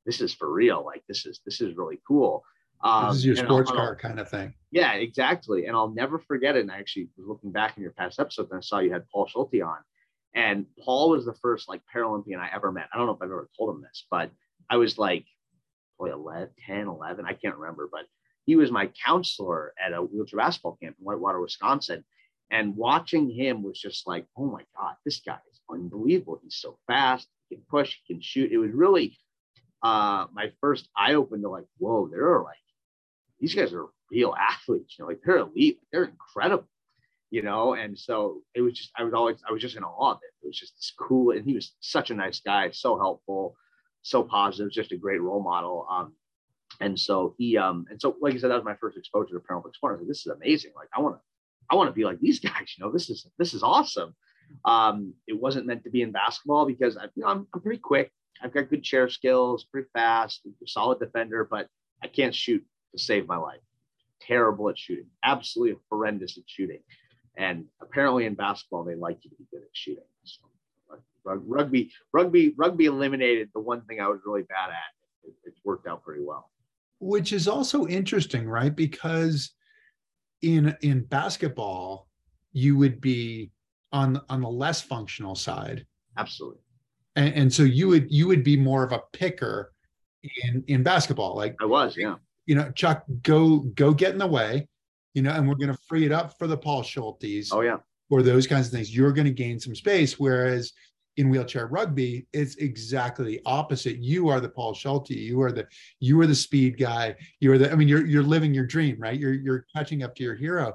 [0.07, 0.85] this is for real.
[0.85, 2.45] Like, this is, this is really cool.
[2.83, 4.55] Um, this is your sports I'll, car I'll, kind of thing.
[4.71, 5.67] Yeah, exactly.
[5.67, 6.61] And I'll never forget it.
[6.61, 9.09] And I actually was looking back in your past episodes and I saw you had
[9.13, 9.79] Paul Schulte on.
[10.35, 12.89] And Paul was the first like Paralympian I ever met.
[12.93, 14.31] I don't know if I've ever told him this, but
[14.71, 15.27] I was like,
[15.99, 18.07] boy, 11, 10, 11, I can't remember, but
[18.45, 22.05] he was my counselor at a wheelchair basketball camp in Whitewater, Wisconsin.
[22.51, 26.41] And watching him was just like, oh my God, this guy is unbelievable.
[26.43, 28.51] He's so fast, he can push, he can shoot.
[28.51, 29.17] It was really
[29.83, 32.57] uh, my first eye open to like, whoa, there are like,
[33.43, 36.69] these guys are real athletes, you know, like they're elite, they're incredible,
[37.31, 37.75] you know.
[37.75, 40.45] And so it was just, I was always, I was just in awe of it.
[40.45, 43.57] It was just cool, and he was such a nice guy, so helpful,
[44.03, 45.87] so positive, just a great role model.
[45.91, 46.15] Um,
[46.81, 49.41] and so he, um, and so like I said, that was my first exposure to
[49.41, 49.91] Paralympic sport.
[49.91, 50.73] I was like, this is amazing.
[50.77, 51.21] Like I want to,
[51.71, 52.75] I want to be like these guys.
[52.79, 54.15] You know, this is this is awesome.
[54.65, 57.81] Um, it wasn't meant to be in basketball because I, you know, I'm, I'm pretty
[57.81, 58.13] quick.
[58.43, 61.69] I've got good chair skills, pretty fast, solid defender, but
[62.03, 63.61] I can't shoot to save my life.
[64.21, 66.81] Terrible at shooting, absolutely horrendous at shooting.
[67.37, 70.05] And apparently in basketball, they like you to be good at shooting.
[70.25, 70.45] So
[71.25, 75.29] rugby, rugby, rugby eliminated the one thing I was really bad at.
[75.29, 76.51] It, it worked out pretty well.
[77.01, 78.75] Which is also interesting, right?
[78.75, 79.51] Because
[80.43, 82.09] in in basketball,
[82.53, 83.51] you would be
[83.93, 85.87] on on the less functional side.
[86.17, 86.61] Absolutely.
[87.17, 89.73] And, and so you would you would be more of a picker
[90.45, 91.37] in in basketball.
[91.37, 92.17] Like I was, yeah.
[92.47, 94.69] You know, Chuck, go go get in the way,
[95.15, 97.49] you know, and we're gonna free it up for the Paul Schultes.
[97.53, 97.79] Oh yeah.
[98.11, 98.95] Or those kinds of things.
[98.95, 100.19] You're gonna gain some space.
[100.19, 100.73] Whereas
[101.17, 103.99] in wheelchair rugby, it's exactly the opposite.
[103.99, 105.11] You are the Paul Schulte.
[105.11, 105.67] You are the
[106.01, 107.15] you are the speed guy.
[107.41, 107.71] You are the.
[107.71, 109.19] I mean, you're you're living your dream, right?
[109.19, 110.75] You're you're catching up to your hero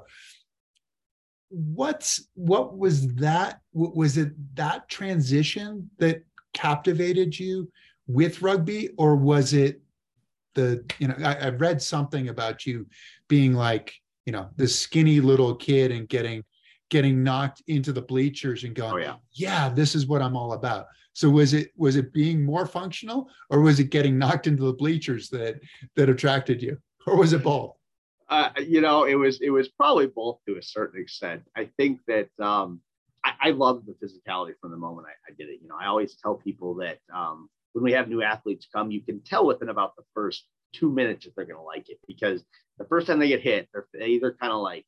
[1.50, 7.70] what's what was that was it that transition that captivated you
[8.06, 9.80] with rugby or was it
[10.58, 12.86] the you know I, i've read something about you
[13.28, 13.94] being like
[14.26, 16.44] you know the skinny little kid and getting
[16.90, 19.14] getting knocked into the bleachers and going oh, yeah.
[19.32, 23.30] yeah this is what i'm all about so was it was it being more functional
[23.50, 25.60] or was it getting knocked into the bleachers that
[25.94, 27.74] that attracted you or was it both
[28.30, 31.42] uh, you know, it was it was probably both to a certain extent.
[31.56, 32.82] I think that um,
[33.24, 35.60] I, I loved the physicality from the moment I, I, did it.
[35.62, 39.00] You know, I always tell people that um, when we have new athletes come, you
[39.00, 42.42] can tell within about the first two minutes if they're going to like it because
[42.78, 44.84] the first time they get hit, they're they either kind of like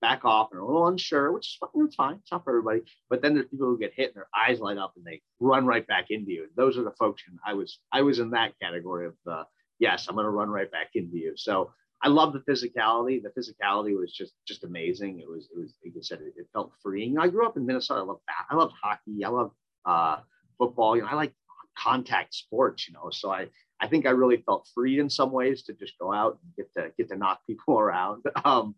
[0.00, 2.16] back off and a little unsure, which is fine.
[2.16, 2.82] It's not for everybody.
[3.08, 5.64] But then there's people who get hit and their eyes light up and they run
[5.64, 6.42] right back into you.
[6.42, 7.22] And those are the folks.
[7.28, 9.44] And I was I was in that category of the
[9.78, 11.34] yes, I'm going to run right back into you.
[11.36, 11.70] So
[12.02, 13.22] I love the physicality.
[13.22, 15.20] The physicality was just just amazing.
[15.20, 17.16] It was it was like I said, it, it felt freeing.
[17.16, 18.00] I grew up in Minnesota.
[18.00, 18.20] I love.
[18.50, 19.24] I love hockey.
[19.24, 19.52] I love
[19.84, 20.16] uh,
[20.58, 20.96] football.
[20.96, 21.32] You know, I like
[21.82, 22.88] contact sports.
[22.88, 23.48] You know, so I
[23.80, 26.74] I think I really felt free in some ways to just go out and get
[26.74, 28.24] to get to knock people around.
[28.44, 28.74] Um,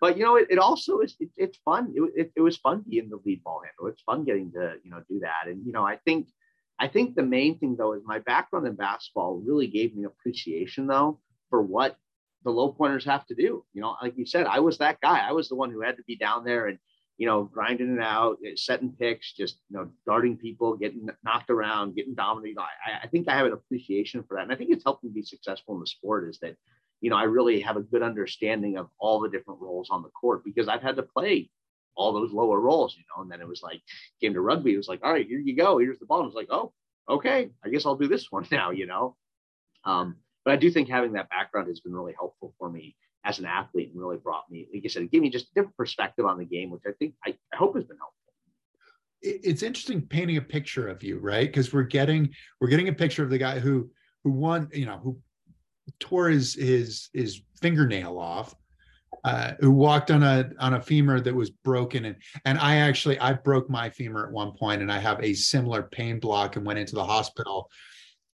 [0.00, 1.92] but you know, it, it also is it, it's fun.
[1.94, 3.90] It, it, it was fun being the lead ball handler.
[3.90, 5.46] It's fun getting to you know do that.
[5.46, 6.28] And you know, I think
[6.78, 10.86] I think the main thing though is my background in basketball really gave me appreciation
[10.86, 11.96] though for what
[12.44, 13.64] the low pointers have to do.
[13.74, 15.18] You know, like you said, I was that guy.
[15.18, 16.78] I was the one who had to be down there and,
[17.20, 21.50] you know, grinding it out, eh, setting picks, just, you know, guarding people, getting knocked
[21.50, 22.58] around, getting dominated.
[22.58, 24.44] I, I think I have an appreciation for that.
[24.44, 26.56] And I think it's helped me be successful in the sport is that,
[27.02, 30.08] you know, I really have a good understanding of all the different roles on the
[30.08, 31.50] court because I've had to play
[31.94, 33.82] all those lower roles, you know, and then it was like,
[34.22, 35.76] came to rugby, it was like, all right, here you go.
[35.76, 36.22] Here's the ball.
[36.22, 36.72] I was like, oh,
[37.06, 39.14] okay, I guess I'll do this one now, you know.
[39.84, 43.38] Um, but I do think having that background has been really helpful for me as
[43.38, 45.76] an athlete and really brought me, like I said, it gave me just a different
[45.76, 48.16] perspective on the game, which I think I, I hope has been helpful.
[49.22, 51.46] It's interesting painting a picture of you, right?
[51.46, 52.30] Because we're getting
[52.60, 53.90] we're getting a picture of the guy who
[54.24, 55.18] who won, you know, who
[55.98, 58.54] tore his his his fingernail off,
[59.24, 63.18] uh, who walked on a on a femur that was broken and and I actually
[63.18, 66.64] I broke my femur at one point and I have a similar pain block and
[66.64, 67.68] went into the hospital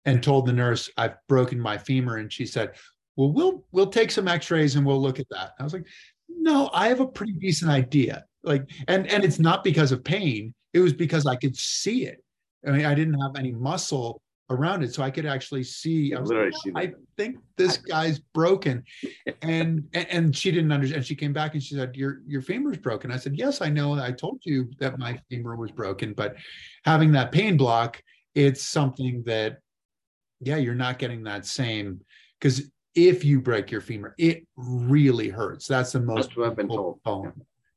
[0.06, 2.72] and told the nurse I've broken my femur, and she said,
[3.16, 5.88] "Well, we'll we'll take some X-rays and we'll look at that." I was like,
[6.30, 10.54] "No, I have a pretty decent idea." Like, and and it's not because of pain;
[10.74, 12.24] it was because I could see it.
[12.68, 16.14] I mean, I didn't have any muscle around it, so I could actually see.
[16.14, 18.84] I, was like, I think this guy's broken,
[19.42, 21.06] and, and and she didn't understand.
[21.06, 23.94] She came back and she said, "Your your femur's broken." I said, "Yes, I know.
[23.94, 26.36] I told you that my femur was broken, but
[26.86, 28.02] having that pain block,
[28.36, 29.60] it's something that
[30.40, 32.02] yeah, you're not getting that same
[32.40, 35.68] because if you break your femur, it really hurts.
[35.68, 36.56] That's the most That's
[37.04, 37.34] bone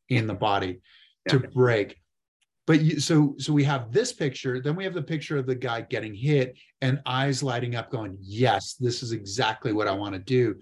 [0.08, 0.18] yeah.
[0.18, 0.80] in the body
[1.26, 1.32] yeah.
[1.32, 2.00] to break.
[2.66, 5.54] But you, so so we have this picture, then we have the picture of the
[5.54, 10.14] guy getting hit and eyes lighting up, going, "Yes, this is exactly what I want
[10.14, 10.56] to do."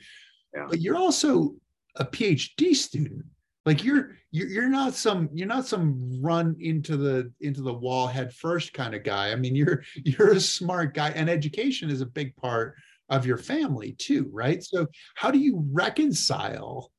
[0.54, 0.66] Yeah.
[0.68, 1.54] But you're also
[1.96, 3.24] a PhD student
[3.66, 8.32] like you're you're not some you're not some run into the into the wall head
[8.32, 12.06] first kind of guy i mean you're you're a smart guy and education is a
[12.06, 12.74] big part
[13.08, 14.62] of your family too right?
[14.62, 16.90] So how do you reconcile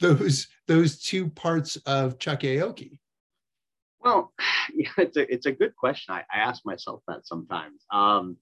[0.00, 2.98] those those two parts of chuck aoki
[4.00, 4.32] well
[4.74, 6.14] yeah it's a it's a good question.
[6.14, 7.84] I, I ask myself that sometimes.
[7.90, 8.36] Um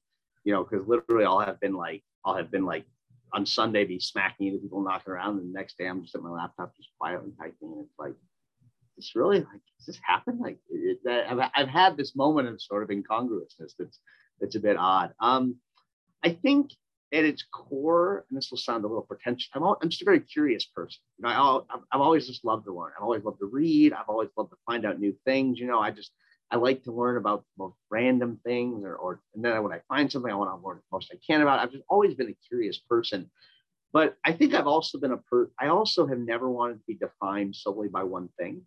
[0.48, 2.86] you know, because literally I'll have been like, I'll have been like
[3.34, 6.22] on Sunday be smacking into people knocking around, and the next day I'm just at
[6.22, 8.14] my laptop just quietly typing, and it's like,
[8.96, 10.38] it's really like, does this happen?
[10.38, 14.00] Like, it, I've, I've had this moment of sort of incongruousness that's
[14.40, 15.12] that's a bit odd.
[15.20, 15.56] Um,
[16.24, 16.70] I think
[17.12, 20.04] at its core, and this will sound a little pretentious, I'm, all, I'm just a
[20.04, 21.00] very curious person.
[21.18, 22.92] You know, I, I've, I've always just loved to learn.
[22.96, 23.92] I've always loved to read.
[23.92, 25.58] I've always loved to find out new things.
[25.58, 26.12] You know, I just
[26.50, 30.10] I like to learn about most random things, or, or and then when I find
[30.10, 31.60] something, I want to learn the most I can about.
[31.60, 33.30] I've just always been a curious person,
[33.92, 35.50] but I think I've also been a per.
[35.60, 38.62] I also have never wanted to be defined solely by one thing.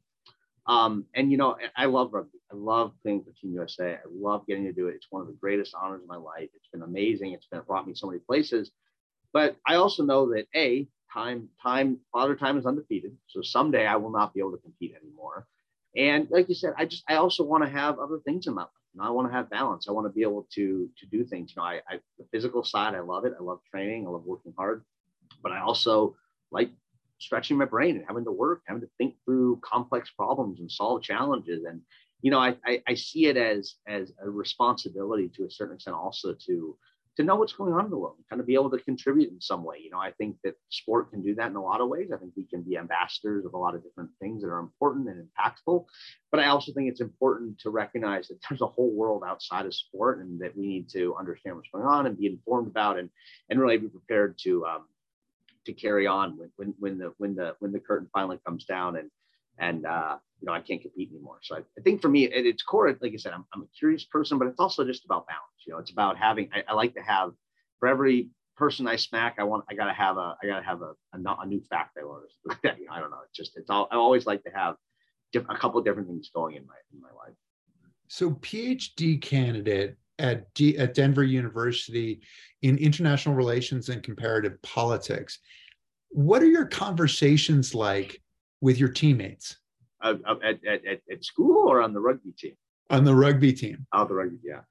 [0.67, 2.39] Um, and you know, I love rugby.
[2.51, 3.93] I love playing for Team USA.
[3.93, 4.95] I love getting to do it.
[4.95, 6.49] It's one of the greatest honors of my life.
[6.53, 7.33] It's been amazing.
[7.33, 8.71] It's been brought me so many places.
[9.33, 13.15] But I also know that a time, time, father time is undefeated.
[13.27, 15.47] So someday I will not be able to compete anymore.
[15.95, 18.63] And like you said, I just I also want to have other things in my
[18.63, 18.71] life.
[18.93, 19.87] Know, I want to have balance.
[19.87, 21.53] I want to be able to to do things.
[21.55, 23.33] You know, I, I the physical side, I love it.
[23.39, 24.05] I love training.
[24.05, 24.83] I love working hard,
[25.41, 26.15] but I also
[26.51, 26.71] like
[27.21, 31.03] stretching my brain and having to work, having to think through complex problems and solve
[31.03, 31.63] challenges.
[31.65, 31.81] And
[32.21, 35.95] you know, I, I, I see it as as a responsibility to a certain extent
[35.95, 36.77] also to
[37.17, 39.29] to know what's going on in the world, and kind of be able to contribute
[39.31, 39.77] in some way.
[39.83, 42.09] You know, I think that sport can do that in a lot of ways.
[42.13, 45.09] I think we can be ambassadors of a lot of different things that are important
[45.09, 45.85] and impactful.
[46.31, 49.75] But I also think it's important to recognize that there's a whole world outside of
[49.75, 53.09] sport and that we need to understand what's going on and be informed about and
[53.49, 54.85] and really be prepared to um,
[55.65, 58.97] to carry on when, when when the when the when the curtain finally comes down
[58.97, 59.09] and
[59.59, 61.39] and uh, you know I can't compete anymore.
[61.41, 63.77] So I, I, think for me at its core, like I said, I'm, I'm a
[63.77, 65.63] curious person, but it's also just about balance.
[65.65, 66.49] You know, it's about having.
[66.53, 67.31] I, I like to have
[67.79, 70.93] for every person I smack, I want I gotta have a I gotta have a
[71.13, 72.75] a, a new fact I learned.
[72.91, 73.19] I don't know.
[73.27, 74.75] It's just it's all I always like to have
[75.35, 77.35] a couple different things going in my in my life.
[78.07, 82.21] So PhD candidate at D, at Denver University
[82.61, 85.39] in international relations and comparative politics.
[86.09, 88.21] What are your conversations like
[88.61, 89.57] with your teammates?
[90.01, 92.53] Uh, at, at, at, school or on the rugby team?
[92.89, 93.85] On the rugby team.
[93.93, 94.61] Oh, the rugby, yeah.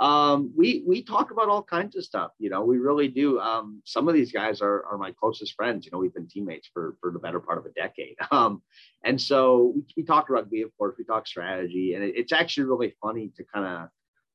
[0.00, 2.30] Um, we we talk about all kinds of stuff.
[2.38, 3.40] You know, we really do.
[3.40, 5.84] Um, some of these guys are are my closest friends.
[5.84, 8.16] You know, we've been teammates for for the better part of a decade.
[8.30, 8.62] Um,
[9.04, 10.94] and so we, we talk rugby, of course.
[10.96, 13.88] We talk strategy, and it, it's actually really funny to kind of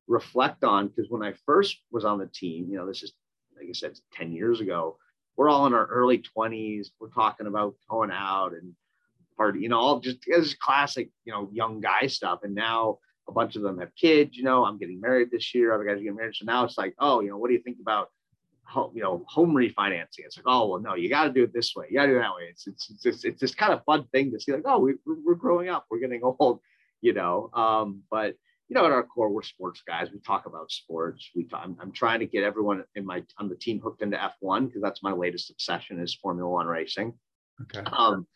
[0.06, 3.12] reflect on because when I first was on the team, you know, this is
[3.56, 4.98] like I said, ten years ago.
[5.36, 6.92] We're all in our early twenties.
[7.00, 8.74] We're talking about going out and
[9.36, 12.40] party, you know, all just as classic, you know, young guy stuff.
[12.42, 15.72] And now a bunch of them have kids, you know, I'm getting married this year,
[15.72, 16.36] other guys are getting married.
[16.36, 18.10] So now it's like, oh, you know, what do you think about
[18.64, 20.20] home, you know, home refinancing?
[20.20, 21.86] It's like, oh, well, no, you got to do it this way.
[21.88, 22.48] You got to do it that way.
[22.50, 25.34] It's, it's, it's, it's this kind of fun thing to see like, oh, we, we're
[25.34, 26.60] growing up, we're getting old,
[27.00, 28.34] you know, um, but
[28.68, 30.08] you know, at our core, we're sports guys.
[30.12, 31.30] We talk about sports.
[31.34, 34.16] We talk, I'm, I'm trying to get everyone in my on the team hooked into
[34.16, 37.12] F1 because that's my latest obsession is Formula One racing.
[37.62, 37.88] Okay.
[37.92, 38.26] Um,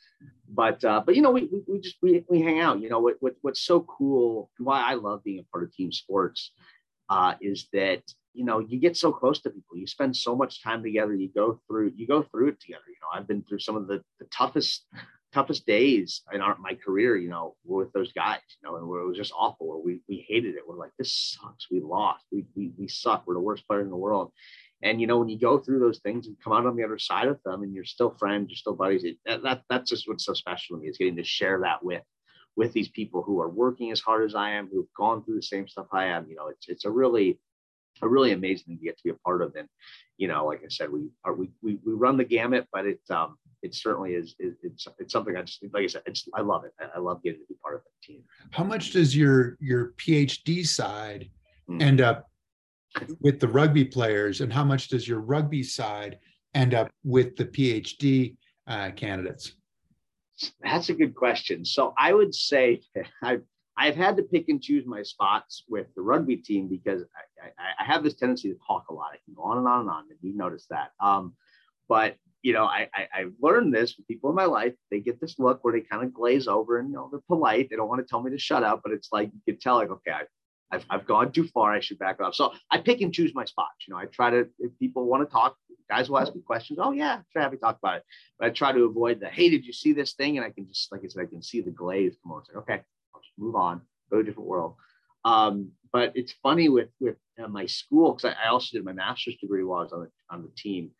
[0.48, 2.80] but uh, but you know, we, we, just we, we hang out.
[2.80, 5.72] You know, what, what what's so cool and why I love being a part of
[5.72, 6.52] team sports
[7.08, 8.02] uh, is that
[8.34, 9.76] you know you get so close to people.
[9.76, 11.14] You spend so much time together.
[11.14, 12.84] You go through you go through it together.
[12.88, 14.86] You know, I've been through some of the, the toughest
[15.32, 17.16] toughest days in our, my career.
[17.16, 18.40] You know, were with those guys.
[18.62, 19.68] You know, and where it was just awful.
[19.68, 20.62] Where we we hated it.
[20.66, 21.66] We're like, this sucks.
[21.70, 22.24] We lost.
[22.30, 23.24] We we we suck.
[23.26, 24.32] We're the worst player in the world.
[24.82, 26.98] And you know, when you go through those things and come out on the other
[26.98, 29.04] side of them, and you're still friends, you're still buddies.
[29.04, 31.84] It, that, that that's just what's so special to me is getting to share that
[31.84, 32.02] with
[32.56, 35.42] with these people who are working as hard as I am, who've gone through the
[35.42, 36.26] same stuff I am.
[36.28, 37.38] You know, it's it's a really
[38.02, 39.54] a really amazing thing to get to be a part of.
[39.56, 39.68] And
[40.16, 43.00] you know, like I said, we are we we, we run the gamut, but it
[43.10, 46.64] um it certainly is, it's it's something I just like I said, it's I love
[46.64, 46.72] it.
[46.94, 48.22] I love getting to be part of the team.
[48.50, 51.28] How much does your your PhD side
[51.68, 51.82] mm-hmm.
[51.82, 52.28] end up
[53.20, 56.18] with the rugby players, and how much does your rugby side
[56.54, 59.52] end up with the PhD uh, candidates?
[60.62, 61.64] That's a good question.
[61.64, 62.82] So I would say
[63.22, 63.42] I've
[63.76, 67.02] I've had to pick and choose my spots with the rugby team because
[67.42, 69.10] I, I, I have this tendency to talk a lot.
[69.12, 70.90] I can go on and on and on, and you notice that.
[71.00, 71.34] Um,
[71.88, 74.74] but you know, I, I I've learned this with people in my life.
[74.90, 77.68] They get this look where they kind of glaze over, and you know, they're polite.
[77.70, 79.76] They don't want to tell me to shut up, but it's like you can tell,
[79.76, 80.22] like, okay, I
[80.70, 81.72] I've, I've gone too far.
[81.72, 82.34] I should back up.
[82.34, 83.86] So I pick and choose my spots.
[83.86, 85.56] You know, I try to, if people want to talk,
[85.88, 86.78] guys will ask me questions.
[86.80, 88.02] Oh yeah, sure, happy to talk about it.
[88.38, 90.36] But I try to avoid the, hey, did you see this thing?
[90.36, 92.40] And I can just, like I said, I can see the glaze come on.
[92.40, 92.82] It's like, okay,
[93.14, 93.80] I'll just move on,
[94.10, 94.74] go to a different world.
[95.24, 98.92] Um, but it's funny with with uh, my school because I, I, also did my
[98.92, 100.90] master's degree while I was on the on the team,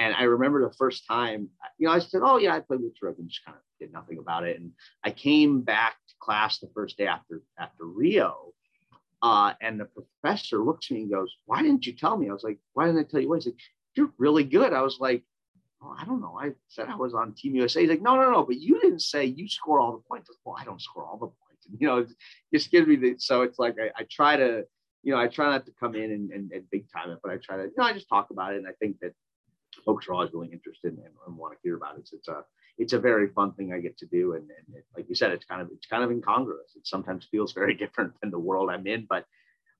[0.00, 2.94] and I remember the first time, you know, I said, oh yeah, I played with
[3.02, 4.58] rugby, and just kind of did nothing about it.
[4.58, 4.72] And
[5.04, 8.54] I came back to class the first day after after Rio,
[9.20, 12.30] Uh, and the professor looks at me and goes, Why didn't you tell me?
[12.30, 13.42] I was like, Why didn't I tell you what?
[13.42, 13.60] He's like,
[13.94, 14.72] You're really good.
[14.72, 15.22] I was like,
[15.82, 16.38] oh, I don't know.
[16.40, 17.82] I said I was on Team USA.
[17.82, 20.30] He's like, No, no, no, but you didn't say you score all the points.
[20.30, 21.66] I was, well, I don't score all the points.
[21.68, 22.08] And, you know, it
[22.54, 24.64] just gives me the, so it's like I, I try to,
[25.02, 27.32] you know, I try not to come in and, and, and, big time it, but
[27.32, 28.58] I try to, you know, I just talk about it.
[28.58, 29.12] And I think that
[29.84, 32.08] folks are always really interested and, and want to hear about it.
[32.08, 32.44] So it's a,
[32.78, 34.34] it's a very fun thing I get to do.
[34.34, 36.74] And, and it, like you said, it's kind of, it's kind of incongruous.
[36.76, 39.24] It sometimes feels very different than the world I'm in, but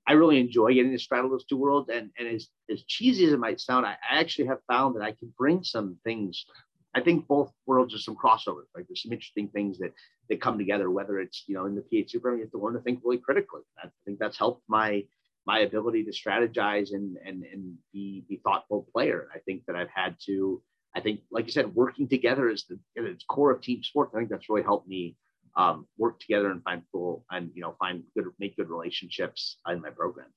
[0.07, 1.89] I really enjoy getting to straddle those two worlds.
[1.89, 5.11] And, and as, as cheesy as it might sound, I, actually have found that I
[5.11, 6.45] can bring some things.
[6.93, 8.67] I think both worlds are some crossovers.
[8.75, 9.93] Like there's some interesting things that
[10.29, 10.91] that come together.
[10.91, 13.19] Whether it's you know in the PhD program, you have to learn to think really
[13.19, 13.61] critically.
[13.81, 15.05] I think that's helped my
[15.51, 19.27] my ability to strategize and and and be be thoughtful player.
[19.35, 20.61] I think that I've had to.
[20.95, 24.11] I think, like you said, working together is the its core of team sports.
[24.13, 25.15] I think that's really helped me
[25.55, 29.81] um, work together and find cool and you know find good make good relationships in
[29.81, 30.27] my program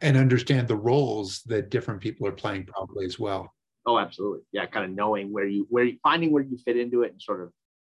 [0.00, 3.52] and understand the roles that different people are playing probably as well
[3.86, 7.02] oh absolutely yeah kind of knowing where you where you finding where you fit into
[7.02, 7.50] it and sort of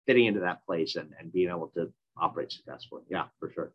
[0.08, 3.72] fitting into that place and, and being able to operate successfully yeah for sure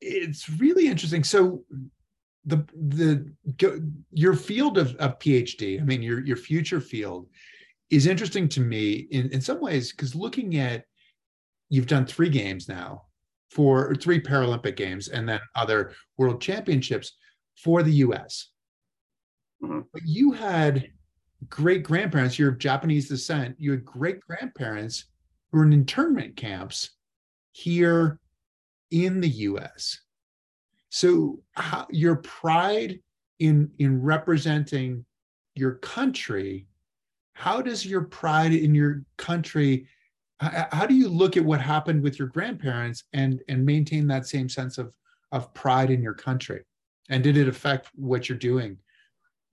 [0.00, 1.64] it's really interesting so
[2.44, 3.30] the the
[4.12, 7.28] your field of, of phd i mean your your future field
[7.90, 10.84] is interesting to me in, in some ways because looking at
[11.70, 13.02] you've done three games now
[13.50, 17.16] for three Paralympic games and then other world championships
[17.56, 18.50] for the US.
[19.62, 19.80] Mm-hmm.
[19.92, 20.90] But you had
[21.48, 25.06] great grandparents, you're of Japanese descent, you had great grandparents
[25.50, 26.90] who were in internment camps
[27.52, 28.20] here
[28.90, 30.00] in the US.
[30.90, 33.00] So how, your pride
[33.38, 35.04] in in representing
[35.54, 36.66] your country,
[37.34, 39.86] how does your pride in your country
[40.40, 44.48] how do you look at what happened with your grandparents and and maintain that same
[44.48, 44.92] sense of
[45.32, 46.64] of pride in your country?
[47.10, 48.78] And did it affect what you're doing?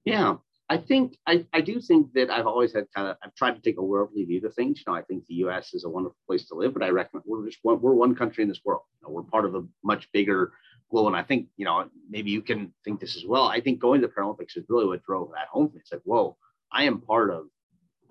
[0.03, 0.35] Yeah
[0.69, 3.61] i think i, I do think that i've always had kind of i've tried to
[3.61, 4.79] take a worldly view to things.
[4.79, 7.21] You know i think the us is a wonderful place to live but i reckon
[7.25, 8.81] we're just one, we're one country in this world.
[9.01, 10.53] You know, we're part of a much bigger
[10.89, 13.45] global and i think you know maybe you can think this as well.
[13.45, 16.37] I think going to the paralympics is really what drove that home it's like whoa
[16.71, 17.45] i am part of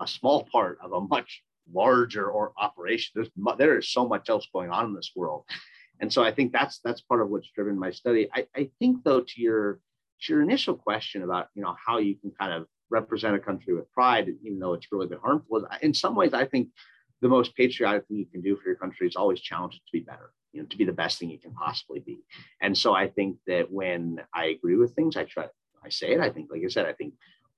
[0.01, 3.11] a small part of a much larger or operation.
[3.15, 5.45] There's there is so much else going on in this world,
[5.99, 8.29] and so I think that's that's part of what's driven my study.
[8.33, 9.79] I, I think though to your
[10.21, 13.73] to your initial question about you know how you can kind of represent a country
[13.73, 15.67] with pride, even though it's really been harmful.
[15.81, 16.69] In some ways, I think
[17.21, 19.91] the most patriotic thing you can do for your country is always challenge it to
[19.91, 22.19] be better, you know, to be the best thing you can possibly be.
[22.61, 25.47] And so I think that when I agree with things, I try,
[25.83, 26.19] I say it.
[26.19, 27.13] I think, like I said, I think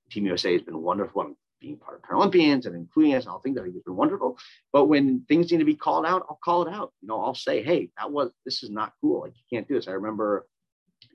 [0.09, 3.55] Team USA has been wonderful being part of Paralympians and including us and all things
[3.55, 4.37] that I think has been wonderful.
[4.71, 6.93] But when things need to be called out, I'll call it out.
[7.01, 9.21] You know, I'll say, hey, that was this is not cool.
[9.21, 9.87] Like you can't do this.
[9.87, 10.45] I remember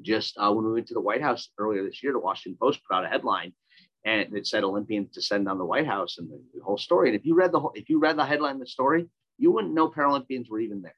[0.02, 2.80] just uh, when we went to the White House earlier this year, the Washington Post
[2.86, 3.52] put out a headline
[4.04, 7.08] and it said Olympians descend on the White House and the, the whole story.
[7.08, 9.74] And if you read the whole, if you read the headline, the story, you wouldn't
[9.74, 10.96] know Paralympians were even there.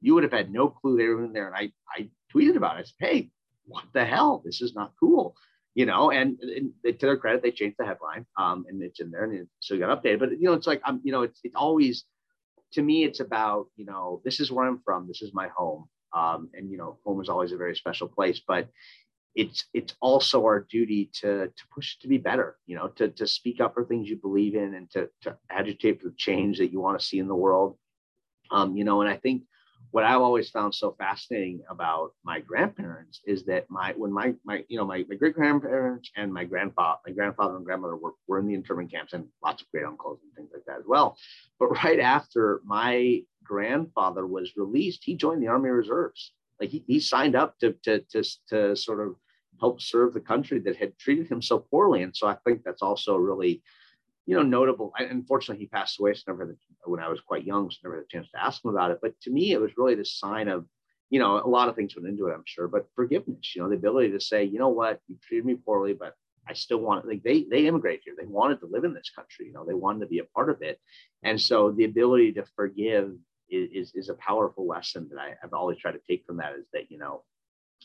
[0.00, 1.48] You would have had no clue they were even there.
[1.48, 2.80] And I, I tweeted about it.
[2.80, 3.30] I said, hey,
[3.66, 4.42] what the hell?
[4.44, 5.36] This is not cool
[5.76, 8.98] you know, and, and they, to their credit, they changed the headline, um, and it's
[8.98, 10.20] in there, and it, so it got updated.
[10.20, 12.04] But you know, it's like I'm, you know, it's it's always,
[12.72, 15.86] to me, it's about you know, this is where I'm from, this is my home,
[16.16, 18.68] um, and you know, home is always a very special place, but
[19.34, 23.26] it's it's also our duty to to push to be better, you know, to to
[23.26, 26.72] speak up for things you believe in, and to to agitate for the change that
[26.72, 27.76] you want to see in the world,
[28.50, 29.42] um, you know, and I think
[29.90, 34.64] what I've always found so fascinating about my grandparents is that my when my my
[34.68, 38.38] you know my, my great grandparents and my grandfather my grandfather and grandmother were, were
[38.38, 41.16] in the internment camps and lots of great uncles and things like that as well.
[41.58, 46.32] But right after my grandfather was released, he joined the Army Reserves.
[46.60, 49.16] Like he, he signed up to, to to to sort of
[49.60, 52.02] help serve the country that had treated him so poorly.
[52.02, 53.62] And so I think that's also really
[54.26, 54.92] you know, notable.
[54.98, 56.14] I, unfortunately, he passed away.
[56.14, 58.64] So never had, when I was quite young, so never had a chance to ask
[58.64, 58.98] him about it.
[59.00, 60.66] But to me, it was really the sign of,
[61.10, 63.54] you know, a lot of things went into it, I'm sure, but forgiveness.
[63.54, 66.14] You know, the ability to say, you know what, you treated me poorly, but
[66.48, 68.14] I still want like they they immigrated here.
[68.18, 69.46] They wanted to live in this country.
[69.46, 70.78] You know, they wanted to be a part of it,
[71.24, 73.12] and so the ability to forgive
[73.50, 76.54] is is, is a powerful lesson that I, I've always tried to take from that.
[76.54, 77.24] Is that you know,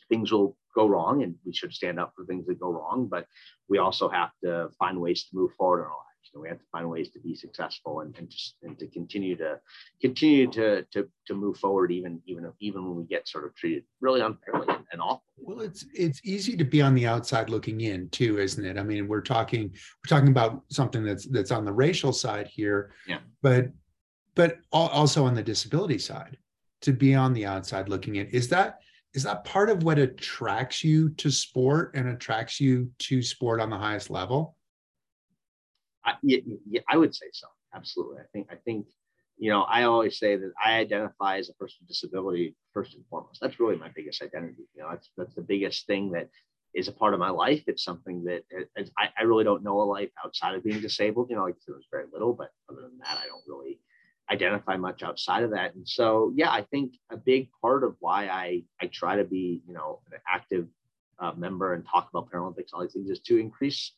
[0.09, 3.25] things will go wrong, and we should stand up for things that go wrong, but
[3.67, 6.49] we also have to find ways to move forward in our lives you know, we
[6.49, 9.59] have to find ways to be successful and, and just and to continue to
[10.01, 13.83] continue to to to move forward even even even when we get sort of treated
[13.99, 15.23] really unfairly and awful.
[15.37, 18.77] Well, it's it's easy to be on the outside looking in too, isn't it?
[18.77, 22.93] I mean, we're talking we're talking about something that's that's on the racial side here,
[23.07, 23.19] yeah.
[23.41, 23.69] But
[24.35, 26.37] but also on the disability side,
[26.81, 28.79] to be on the outside looking in is that
[29.13, 33.69] is that part of what attracts you to sport and attracts you to sport on
[33.69, 34.55] the highest level?
[36.05, 36.39] I, yeah,
[36.69, 37.47] yeah, I would say so.
[37.73, 38.17] Absolutely.
[38.19, 38.85] I think I think
[39.37, 43.03] you know I always say that I identify as a person with disability first and
[43.09, 43.39] foremost.
[43.41, 44.63] That's really my biggest identity.
[44.75, 46.29] You know, that's that's the biggest thing that
[46.73, 47.63] is a part of my life.
[47.67, 48.43] It's something that
[48.97, 51.29] I, I really don't know a life outside of being disabled.
[51.29, 53.79] You know, like there was very little, but other than that, I don't really
[54.31, 55.75] identify much outside of that.
[55.75, 59.61] And so, yeah, I think a big part of why I I try to be,
[59.67, 60.67] you know, an active
[61.21, 63.93] uh, member and talk about Paralympics, all these things, is to increase,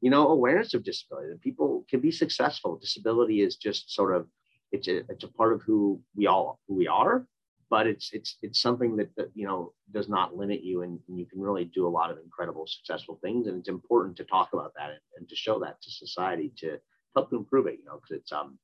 [0.00, 1.28] you know, awareness of disability.
[1.30, 2.76] That people can be successful.
[2.76, 4.26] Disability is just sort of
[4.72, 7.26] it's a it's a part of who we all who we are,
[7.70, 11.18] but it's it's it's something that, that you know does not limit you, and, and,
[11.18, 13.46] you can really do a lot of incredible, successful things.
[13.46, 16.78] And it's important to talk about that and, and to show that to society to
[17.14, 17.78] help to improve it.
[17.78, 18.58] You know, because it's um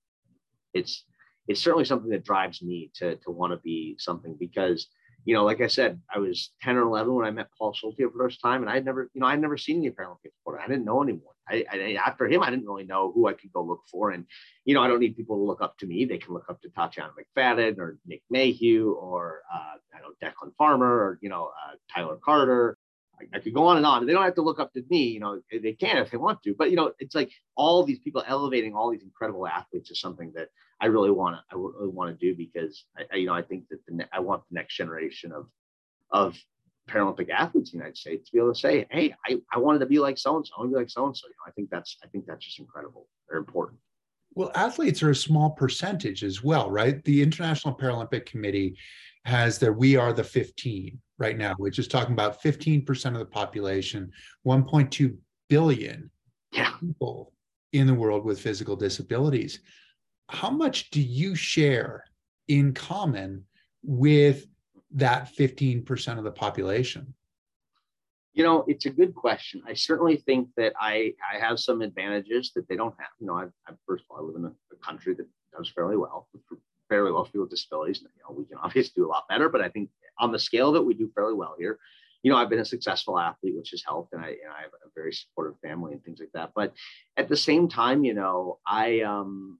[0.75, 1.05] it's
[1.49, 4.89] it's certainly something that drives me to to want to be something because
[5.25, 7.97] you know, like I said, I was 10 or 11 when I met Paul Schulte
[7.97, 10.35] for the first time, and I had never, you know, I'd never seen any Paralympic
[10.41, 10.61] sport.
[10.63, 11.35] I didn't know anyone.
[11.49, 14.11] I, I, after him, I didn't really know who I could go look for.
[14.11, 14.27] And,
[14.65, 16.05] you know, I don't need people to look up to me.
[16.05, 20.29] They can look up to Tatiana McFadden or Nick Mayhew or, uh, I don't know,
[20.29, 22.77] Declan Farmer or, you know, uh, Tyler Carter
[23.33, 24.07] I, could go on and on.
[24.07, 26.43] They don't have to look up to me, you know, they can if they want
[26.43, 26.55] to.
[26.57, 30.33] But you know, it's like all these people elevating all these incredible athletes is something
[30.35, 30.49] that
[30.83, 33.69] I really want to I really want to do because I, you know I think
[33.71, 35.47] that the I want the next generation of
[36.11, 36.37] of
[36.91, 39.79] Paralympic athletes in the United States to be able to say, hey, I, I wanted
[39.79, 41.29] to be like so and so, I want to be like so and so.
[41.29, 43.07] You know, I think that's I think that's just incredible.
[43.29, 43.79] They're important.
[44.35, 47.05] Well, athletes are a small percentage as well, right?
[47.05, 48.77] The International Paralympic Committee
[49.25, 53.27] has their We Are the 15 right now, which is talking about 15% of the
[53.27, 54.11] population,
[54.47, 55.17] 1.2
[55.49, 56.11] billion
[56.51, 56.73] yeah.
[56.81, 57.33] people
[57.73, 59.61] in the world with physical disabilities.
[60.29, 62.05] How much do you share
[62.49, 63.45] in common
[63.83, 64.47] with
[64.93, 67.15] that 15% of the population?
[68.35, 69.63] You know, it's a good question.
[69.67, 73.11] I certainly think that I, I have some advantages that they don't have.
[73.21, 75.71] You know, I, I first of all, I live in a, a country that does
[75.75, 76.29] fairly well
[76.93, 78.03] fairly well for people with disabilities.
[78.03, 80.73] You know, we can obviously do a lot better, but I think on the scale
[80.73, 81.79] that we do fairly well here.
[82.23, 84.71] You know, I've been a successful athlete, which has helped, and I, and I have
[84.87, 86.53] a very supportive family and things like that.
[86.55, 86.73] But
[87.17, 89.59] at the same time, you know, I um,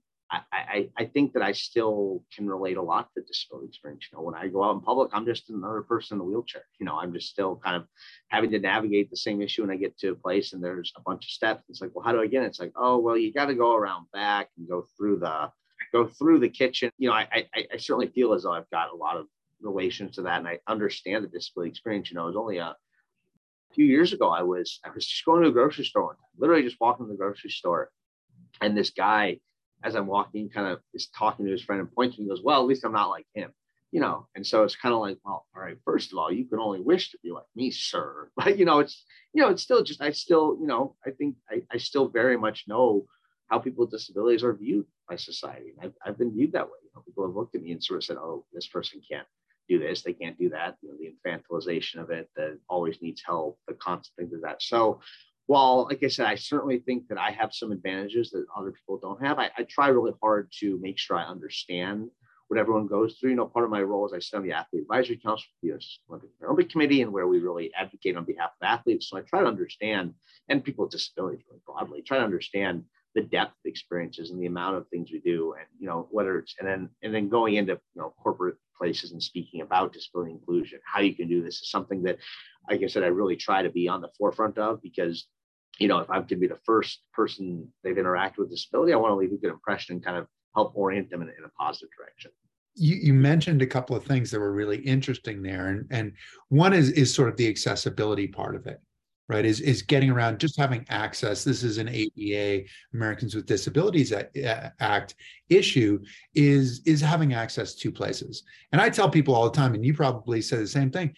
[0.51, 4.07] I, I, think that I still can relate a lot to disability experience.
[4.11, 6.63] You know, when I go out in public, I'm just another person in a wheelchair.
[6.79, 7.87] You know, I'm just still kind of
[8.29, 11.01] having to navigate the same issue when I get to a place and there's a
[11.01, 11.63] bunch of steps.
[11.69, 12.47] It's like, well, how do I get it?
[12.47, 15.51] It's like, oh, well, you got to go around back and go through the
[15.91, 16.89] go through the kitchen.
[16.97, 19.27] You know, I, I, I certainly feel as though I've got a lot of
[19.61, 22.09] relations to that, and I understand the disability experience.
[22.09, 22.75] You know, it was only a
[23.73, 24.29] few years ago.
[24.29, 27.17] I was I was just going to a grocery store, literally just walking to the
[27.17, 27.89] grocery store,
[28.61, 29.39] and this guy,
[29.83, 32.61] as I'm walking, kind of is talking to his friend and pointing, and goes, "Well,
[32.61, 33.51] at least I'm not like him."
[33.91, 35.77] You know, and so it's kind of like, well, all right.
[35.85, 38.31] First of all, you can only wish to be like me, sir.
[38.35, 41.35] But you know, it's you know, it's still just I still you know I think
[41.49, 43.05] I, I still very much know
[43.49, 45.73] how people with disabilities are viewed by society.
[45.81, 46.79] I've, I've been viewed that way.
[46.83, 49.27] You know, people have looked at me and sort of said, "Oh, this person can't
[49.69, 53.21] do this, they can't do that." You know, the infantilization of it that always needs
[53.25, 54.61] help, the constant things of that.
[54.61, 55.01] So,
[55.45, 58.97] while, like I said, I certainly think that I have some advantages that other people
[58.97, 62.09] don't have, I, I try really hard to make sure I understand
[62.47, 63.31] what everyone goes through.
[63.31, 65.67] You know, part of my role is I sit on the Athlete Advisory Council for
[65.67, 65.99] the US
[66.43, 69.09] Olympic Committee, and where we really advocate on behalf of athletes.
[69.09, 70.13] So I try to understand,
[70.49, 72.83] and people with disabilities really broadly, try to understand
[73.15, 76.37] the depth of experiences and the amount of things we do and you know whether
[76.39, 80.31] it's and then and then going into you know corporate places and speaking about disability
[80.31, 82.17] inclusion how you can do this is something that
[82.69, 85.27] like i said i really try to be on the forefront of because
[85.79, 89.11] you know if i can be the first person they've interacted with disability i want
[89.11, 91.89] to leave a good impression and kind of help orient them in, in a positive
[91.97, 92.31] direction.
[92.75, 96.13] You, you mentioned a couple of things that were really interesting there and and
[96.49, 98.79] one is is sort of the accessibility part of it
[99.33, 101.43] right is is getting around just having access.
[101.43, 104.13] This is an ADA Americans with Disabilities
[104.79, 105.15] Act
[105.49, 105.99] issue
[106.35, 108.43] is is having access to places.
[108.71, 111.13] And I tell people all the time and you probably say the same thing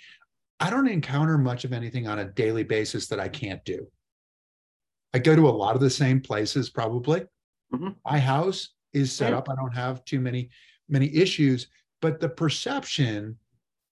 [0.59, 3.87] I don't encounter much of anything on a daily basis that I can't do.
[5.13, 7.23] I go to a lot of the same places probably.
[7.73, 7.89] Mm-hmm.
[8.05, 9.39] my house is set yeah.
[9.39, 9.49] up.
[9.49, 10.49] I don't have too many
[10.87, 11.67] many issues
[12.01, 13.37] but the perception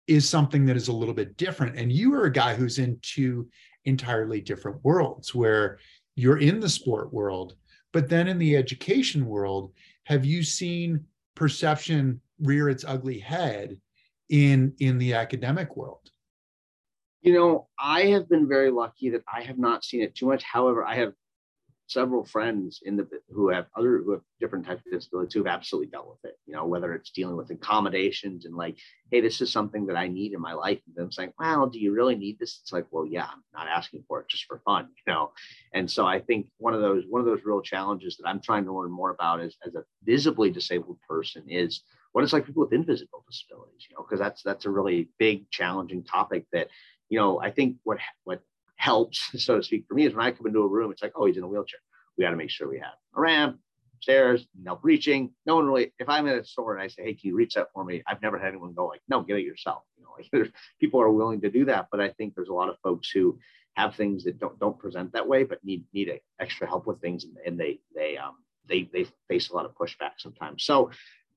[0.08, 1.78] is something that is a little bit different.
[1.78, 3.48] And you are a guy who's into
[3.86, 5.80] entirely different worlds where
[6.16, 7.56] you're in the sport world,
[7.92, 9.72] but then in the education world,
[10.06, 11.06] have you seen
[11.36, 13.78] perception rear its ugly head
[14.30, 16.12] in in the academic world?
[17.22, 20.44] You know, I have been very lucky that I have not seen it too much.
[20.44, 21.14] However, I have
[21.94, 25.54] several friends in the who have other who have different types of disabilities who have
[25.54, 26.38] absolutely dealt with it.
[26.46, 28.78] You know, whether it's dealing with accommodations and like,
[29.12, 30.80] hey, this is something that I need in my life.
[30.86, 32.60] And them saying, well, do you really need this?
[32.62, 35.32] It's like, well, yeah, I'm not asking for it just for fun, you know.
[35.74, 38.66] And so I think one of those one of those real challenges that I'm trying
[38.66, 42.64] to learn more about as, as a visibly disabled person is what it's like people
[42.64, 46.70] with invisible disabilities, you know, because that's that's a really big, challenging topic that,
[47.10, 48.42] you know, I think what what
[48.76, 51.14] helps, so to speak, for me is when I come into a room, it's like,
[51.16, 51.80] oh, he's in a wheelchair.
[52.18, 53.60] We got to make sure we have a ramp,
[54.04, 55.32] stairs, help reaching.
[55.46, 57.56] No one really, if I'm in a store and I say, hey, can you reach
[57.56, 58.04] that for me?
[58.08, 59.84] I've never had anyone go like, no, get it yourself.
[59.98, 62.70] You know, like people are willing to do that, but I think there's a lot
[62.70, 63.40] of folks who
[63.76, 67.02] have things that don't don't present that way, but need need a, extra help with
[67.02, 68.36] things, and, and they they um
[68.68, 70.64] they they face a lot of pushback sometimes.
[70.64, 70.92] So,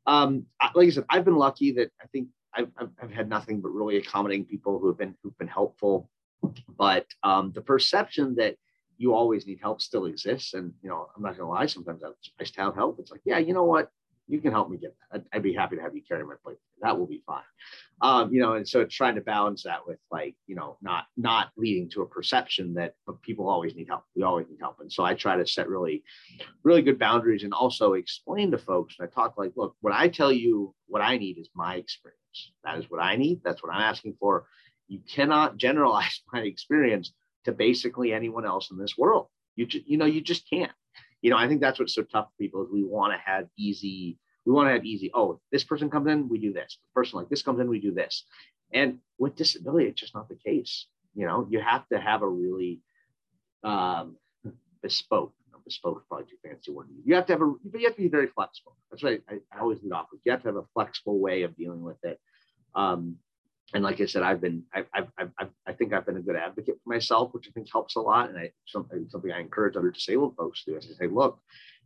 [0.07, 3.61] um, like I said, I've been lucky that I think I've, I've, I've had nothing
[3.61, 6.11] but really accommodating people who have been who've been helpful
[6.78, 8.57] but um, the perception that
[8.99, 10.55] you always need help still exists.
[10.55, 12.99] And, you know, I'm not going to lie, sometimes I, to have help.
[12.99, 13.91] It's like, yeah, you know what?
[14.28, 15.20] You can help me get that.
[15.20, 16.57] I'd, I'd be happy to have you carry my plate.
[16.80, 17.43] That will be fine.
[18.03, 21.05] Um, you know, and so it's trying to balance that with like, you know, not
[21.16, 24.03] not leading to a perception that people always need help.
[24.16, 24.80] We always need help.
[24.80, 26.03] And so I try to set really,
[26.64, 28.97] really good boundaries and also explain to folks.
[28.99, 32.53] And I talk like, look, when I tell you what I need is my experience.
[32.64, 33.43] That is what I need.
[33.45, 34.47] That's what I'm asking for
[34.89, 37.12] you cannot generalize my experience
[37.45, 39.28] to basically anyone else in this world.
[39.55, 40.72] You just, you know, you just can't.
[41.22, 43.47] You know, I think that's what's so tough for people is we want to have
[43.57, 46.78] easy, we want to have easy, oh, this person comes in, we do this.
[46.82, 48.24] The person like this comes in, we do this.
[48.72, 50.87] And with disability, it's just not the case.
[51.14, 52.80] You know, you have to have a really
[53.64, 54.16] um,
[54.82, 55.32] bespoke,
[55.64, 56.89] bespoke is probably too fancy word.
[57.05, 58.76] You have to have a, but you have to be very flexible.
[58.91, 59.20] That's right.
[59.28, 61.82] I, I always lead off with you have to have a flexible way of dealing
[61.82, 62.20] with it.
[62.74, 63.16] Um,
[63.75, 66.37] and like I said, I've been, I've, I've, I've, i think I've been a good
[66.37, 68.29] advocate for myself, which I think helps a lot.
[68.29, 71.41] And I, something, something I encourage other disabled folks to do is to say, look,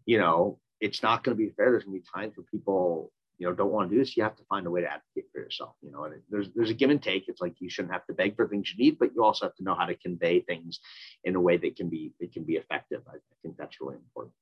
[0.05, 1.71] you know, it's not going to be fair.
[1.71, 4.15] There's going to be times where people, you know, don't want to do this.
[4.15, 6.71] You have to find a way to advocate for yourself, you know, and there's, there's
[6.71, 7.29] a give and take.
[7.29, 9.57] It's like, you shouldn't have to beg for things you need, but you also have
[9.57, 10.81] to know how to convey things
[11.25, 13.01] in a way that can be, that can be effective.
[13.09, 14.35] I, I think that's really important.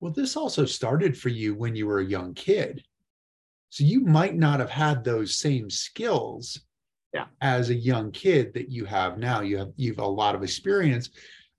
[0.00, 2.84] Well, this also started for you when you were a young kid.
[3.72, 6.60] So you might not have had those same skills
[7.14, 7.24] yeah.
[7.40, 9.40] as a young kid that you have now.
[9.40, 11.08] You have you've a lot of experience.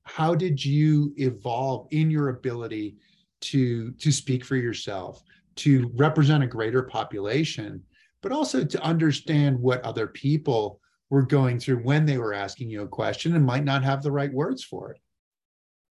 [0.03, 2.97] How did you evolve in your ability
[3.41, 5.23] to to speak for yourself,
[5.55, 7.81] to represent a greater population,
[8.21, 12.83] but also to understand what other people were going through when they were asking you
[12.83, 14.99] a question and might not have the right words for it?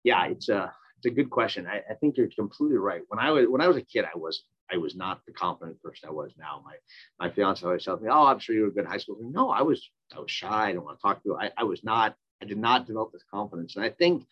[0.02, 1.68] Yeah, it's a it's a good question.
[1.68, 3.02] I, I think you're completely right.
[3.06, 4.42] When I was when I was a kid, I was
[4.72, 6.62] I was not the confident person I was now.
[6.64, 6.74] My
[7.18, 9.50] my fiance always tells me, "Oh, I'm sure you were good in high school." No,
[9.50, 10.68] I was I was shy.
[10.68, 11.36] I don't want to talk to you.
[11.36, 12.16] I, I was not.
[12.42, 14.24] I did not develop this confidence, and I think,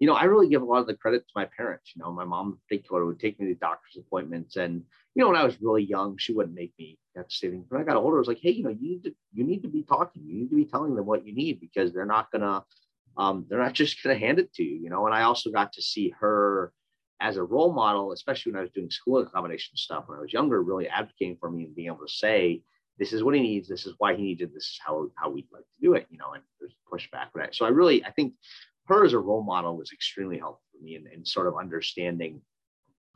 [0.00, 1.92] you know, I really give a lot of the credit to my parents.
[1.94, 4.82] You know, my mom in particular would take me to doctor's appointments, and
[5.14, 7.66] you know, when I was really young, she wouldn't make me have to say things.
[7.68, 9.62] When I got older, I was like, "Hey, you know, you need to you need
[9.62, 10.22] to be talking.
[10.24, 12.64] You need to be telling them what you need because they're not gonna."
[13.14, 15.04] Um, they're not just going to hand it to you, you know.
[15.04, 16.72] And I also got to see her
[17.22, 20.32] as a role model, especially when I was doing school accommodation stuff when I was
[20.32, 22.62] younger, really advocating for me and being able to say,
[22.98, 25.30] this is what he needs, this is why he needs it, this is how, how
[25.30, 27.54] we'd like to do it, you know, and there's pushback that.
[27.54, 28.34] So I really, I think
[28.86, 32.42] her as a role model was extremely helpful for me in, in sort of understanding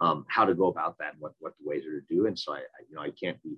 [0.01, 2.27] um, how to go about that and what, what the ways are to do.
[2.27, 3.57] And so I, I, you know, I can't be,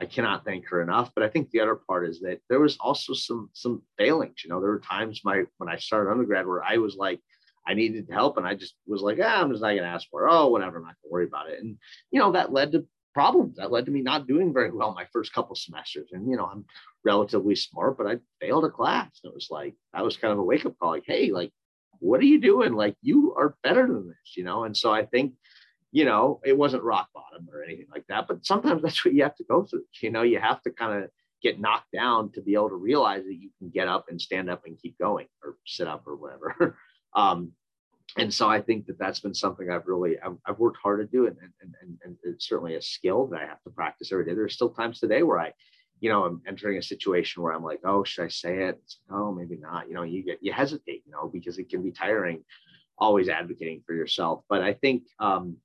[0.00, 1.12] I cannot thank her enough.
[1.14, 4.50] But I think the other part is that there was also some, some failings, you
[4.50, 7.20] know, there were times my, when I started undergrad where I was like,
[7.66, 8.36] I needed help.
[8.36, 10.30] And I just was like, ah, I'm just not going to ask for it.
[10.30, 10.78] Oh, whatever.
[10.78, 11.60] I'm not to worry about it.
[11.60, 11.76] And,
[12.10, 13.56] you know, that led to problems.
[13.56, 16.10] That led to me not doing very well my first couple semesters.
[16.12, 16.64] And, you know, I'm
[17.04, 19.20] relatively smart, but I failed a class.
[19.22, 21.52] And it was like, that was kind of a wake up call like, hey, like,
[22.00, 22.74] what are you doing?
[22.74, 24.64] Like, you are better than this, you know?
[24.64, 25.34] And so I think,
[25.92, 29.22] you know, it wasn't rock bottom or anything like that, but sometimes that's what you
[29.22, 29.84] have to go through.
[30.02, 31.10] You know, you have to kind of
[31.42, 34.50] get knocked down to be able to realize that you can get up and stand
[34.50, 36.76] up and keep going or sit up or whatever.
[37.14, 37.52] Um,
[38.16, 41.06] and so I think that that's been something I've really I've, I've worked hard to
[41.06, 44.24] do, and, and and and it's certainly a skill that I have to practice every
[44.24, 44.34] day.
[44.34, 45.52] There's still times today where I,
[46.00, 48.80] you know, I'm entering a situation where I'm like, oh, should I say it?
[49.10, 49.88] Oh, maybe not.
[49.88, 52.44] You know, you get you hesitate, you know, because it can be tiring,
[52.98, 54.44] always advocating for yourself.
[54.48, 55.56] But I think um,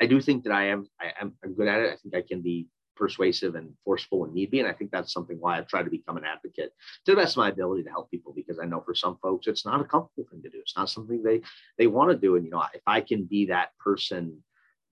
[0.00, 1.92] I do think that I am I am I'm good at it.
[1.92, 2.66] I think I can be
[2.98, 4.60] persuasive and forceful when need be.
[4.60, 6.72] And I think that's something why I've tried to become an advocate
[7.04, 9.46] to the best of my ability to help people because I know for some folks
[9.46, 10.58] it's not a comfortable thing to do.
[10.60, 11.40] It's not something they
[11.78, 12.36] they want to do.
[12.36, 14.42] And you know, if I can be that person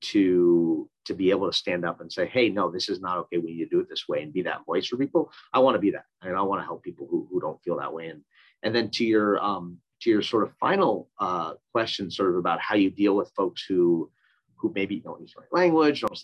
[0.03, 3.39] to to be able to stand up and say, hey, no, this is not okay.
[3.39, 5.31] We need to do it this way and be that voice for people.
[5.53, 6.05] I want to be that.
[6.23, 8.09] And I want to help people who, who don't feel that way.
[8.09, 8.23] And
[8.63, 12.61] and then to your um to your sort of final uh, question, sort of about
[12.61, 14.11] how you deal with folks who
[14.57, 16.19] who maybe don't use the right language, don't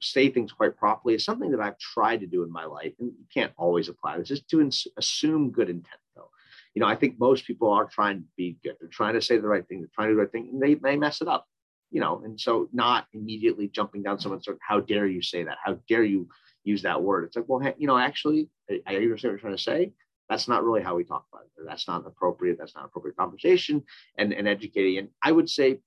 [0.00, 3.08] say things quite properly, is something that I've tried to do in my life, and
[3.08, 4.28] you can't always apply this.
[4.28, 6.30] Just to ins- assume good intent, though.
[6.74, 8.76] You know, I think most people are trying to be good.
[8.80, 9.80] They're trying to say the right thing.
[9.80, 11.46] They're trying to do the right thing, and they they mess it up.
[11.90, 14.58] You know, and so not immediately jumping down someone's throat.
[14.60, 15.58] How dare you say that?
[15.64, 16.28] How dare you
[16.64, 17.24] use that word?
[17.24, 19.92] It's like, well, hey, you know, actually, I, I understand what you're trying to say
[20.28, 21.64] that's not really how we talk about it.
[21.66, 22.58] That's not appropriate.
[22.58, 23.82] That's not appropriate conversation
[24.18, 24.98] and, and educating.
[24.98, 25.78] And I would say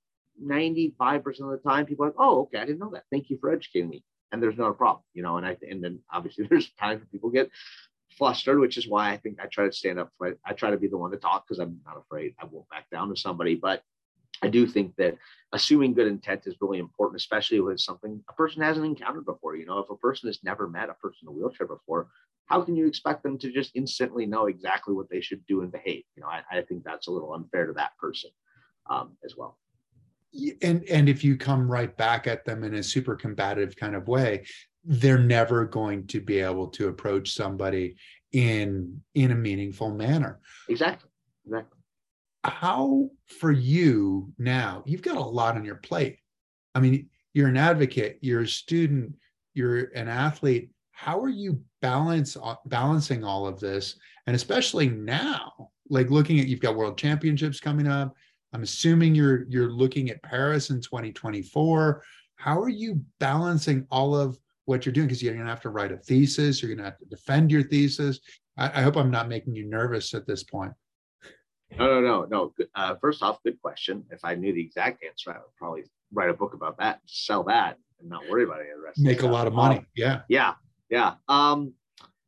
[0.44, 3.04] 95% of the time people are like, oh, okay, I didn't know that.
[3.12, 4.04] Thank you for educating me.
[4.32, 7.08] And there's not a problem, you know, and I, and then obviously there's times when
[7.08, 7.50] people get
[8.18, 10.12] flustered, which is why I think I try to stand up.
[10.18, 10.40] For, it.
[10.46, 12.36] I try to be the one to talk because I'm not afraid.
[12.40, 13.82] I won't back down to somebody, but
[14.42, 15.18] I do think that
[15.52, 19.56] assuming good intent is really important, especially with something a person hasn't encountered before.
[19.56, 22.08] You know, if a person has never met a person in a wheelchair before,
[22.46, 25.72] how can you expect them to just instantly know exactly what they should do and
[25.72, 26.04] behave?
[26.16, 28.32] You know, I, I think that's a little unfair to that person
[28.90, 29.58] um, as well.
[30.62, 34.08] And and if you come right back at them in a super combative kind of
[34.08, 34.46] way,
[34.84, 37.96] they're never going to be able to approach somebody
[38.32, 40.40] in in a meaningful manner.
[40.68, 41.10] Exactly.
[41.46, 41.80] Exactly.
[42.44, 43.10] How
[43.40, 44.84] for you now?
[44.86, 46.20] You've got a lot on your plate.
[46.76, 49.16] I mean, you're an advocate, you're a student,
[49.54, 55.70] you're an athlete how are you balance uh, balancing all of this and especially now
[55.90, 58.14] like looking at you've got world championships coming up
[58.54, 62.04] i'm assuming you're you're looking at paris in 2024
[62.36, 65.08] how are you balancing all of what you're doing?
[65.08, 67.52] Because you're going to have to write a thesis you're going to have to defend
[67.52, 68.20] your thesis.
[68.56, 70.72] I, I, hope i'm not making you nervous at this point.
[71.78, 72.54] No no no no.
[72.76, 74.06] Uh, first off good question.
[74.12, 75.84] If i knew the exact answer i would probably
[76.14, 79.24] write a book about that sell that and not worry about it the rest make
[79.24, 79.86] a lot of money.
[79.96, 80.22] Yeah.
[80.30, 80.54] Yeah
[80.90, 81.16] yeah.
[81.28, 81.74] Um,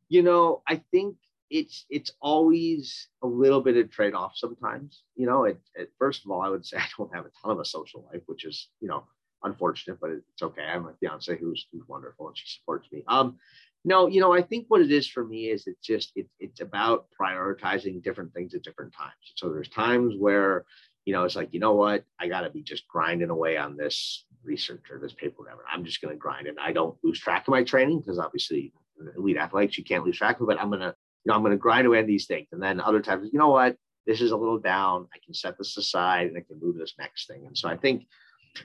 [0.08, 1.16] you know, I think
[1.52, 5.02] it's it's always a little bit of trade-off sometimes.
[5.14, 7.52] You know, it, it, first of all, I would say I don't have a ton
[7.52, 9.04] of a social life, which is, you know,
[9.44, 10.62] unfortunate, but it's okay.
[10.62, 13.04] I have my fiance who's, who's wonderful and she supports me.
[13.06, 13.36] Um,
[13.84, 16.60] no, you know, I think what it is for me is it's just it, it's
[16.60, 19.12] about prioritizing different things at different times.
[19.34, 20.64] So there's times where,
[21.04, 24.24] you know, it's like, you know what, I gotta be just grinding away on this
[24.44, 25.64] research or this paper, or whatever.
[25.70, 28.72] I'm just going to grind and I don't lose track of my training because obviously
[29.16, 30.58] elite athletes you can't lose track of it.
[30.60, 30.94] I'm going to,
[31.24, 32.48] you know, I'm going to grind away on these things.
[32.52, 35.08] And then other times, you know what, this is a little down.
[35.14, 37.46] I can set this aside and I can move this next thing.
[37.46, 38.06] And so I think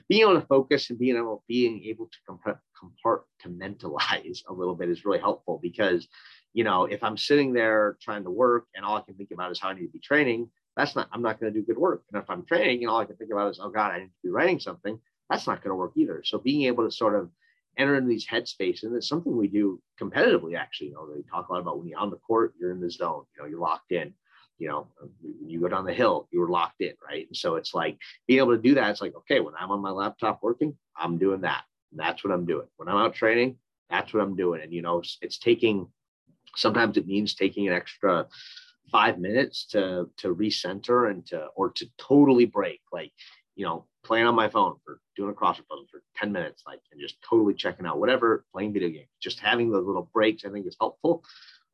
[0.08, 2.48] being able to focus and being able, being able to
[3.46, 6.08] compartmentalize a little bit is really helpful because,
[6.52, 9.52] you know, if I'm sitting there trying to work and all I can think about
[9.52, 11.78] is how I need to be training, that's not, I'm not going to do good
[11.78, 12.02] work.
[12.12, 14.06] And if I'm training and all I can think about is, oh God, I need
[14.06, 14.98] to be writing something,
[15.30, 16.22] that's not going to work either.
[16.24, 17.30] So being able to sort of
[17.78, 20.56] enter into these headspace, and it's something we do competitively.
[20.56, 22.80] Actually, you know, they talk a lot about when you're on the court, you're in
[22.80, 23.24] the zone.
[23.36, 24.12] You know, you're locked in.
[24.58, 24.88] You know,
[25.22, 27.26] when you go down the hill, you were locked in, right?
[27.28, 28.90] And so it's like being able to do that.
[28.90, 31.62] It's like, okay, when I'm on my laptop working, I'm doing that.
[31.92, 32.66] And that's what I'm doing.
[32.76, 33.56] When I'm out training,
[33.88, 34.60] that's what I'm doing.
[34.62, 35.86] And you know, it's, it's taking.
[36.56, 38.26] Sometimes it means taking an extra
[38.90, 42.80] five minutes to to recenter and to or to totally break.
[42.92, 43.12] Like,
[43.54, 46.80] you know, playing on my phone for doing a crossword puzzle for 10 minutes, like,
[46.90, 50.48] and just totally checking out whatever, playing video games, just having those little breaks, I
[50.48, 51.22] think is helpful.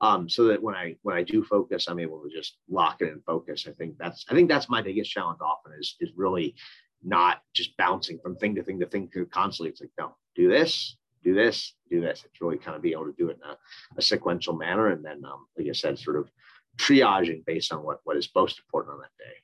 [0.00, 3.12] Um, so that when I when I do focus, I'm able to just lock it
[3.12, 3.66] and focus.
[3.68, 6.56] I think that's I think that's my biggest challenge often is is really
[7.02, 9.70] not just bouncing from thing to thing to thing constantly.
[9.70, 12.24] It's like, no, do this, do this, do this.
[12.24, 13.56] It's really kind of being able to do it in a,
[13.96, 14.88] a sequential manner.
[14.88, 16.28] And then, um, like I said, sort of
[16.76, 19.36] triaging based on what, what is most important on that day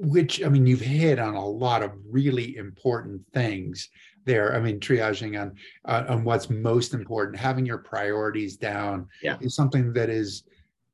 [0.00, 3.88] which I mean, you've hit on a lot of really important things
[4.24, 4.54] there.
[4.54, 5.54] I mean, triaging on
[5.84, 9.36] uh, on what's most important, having your priorities down yeah.
[9.40, 10.44] is something that is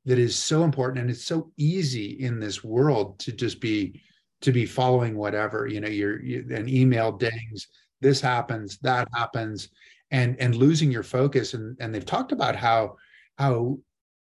[0.05, 4.01] that is so important, and it's so easy in this world to just be
[4.41, 5.87] to be following whatever you know.
[5.87, 7.67] Your you, an email dings,
[8.01, 9.69] this happens, that happens,
[10.09, 11.53] and and losing your focus.
[11.53, 12.95] And and they've talked about how
[13.37, 13.77] how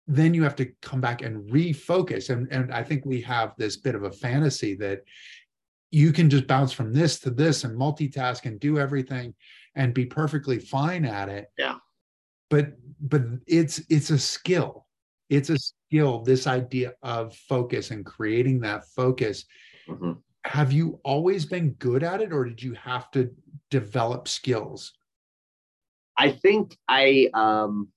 [0.09, 2.31] then you have to come back and refocus.
[2.31, 5.03] And, and I think we have this bit of a fantasy that
[5.91, 9.35] you can just bounce from this to this and multitask and do everything
[9.75, 11.47] and be perfectly fine at it.
[11.59, 11.77] Yeah.
[12.49, 14.87] But but it's it's a skill.
[15.29, 19.45] It's a skill, this idea of focus and creating that focus.
[19.87, 20.13] Mm-hmm.
[20.45, 23.31] Have you always been good at it or did you have to
[23.71, 24.95] develop skills?
[26.17, 27.89] I think I um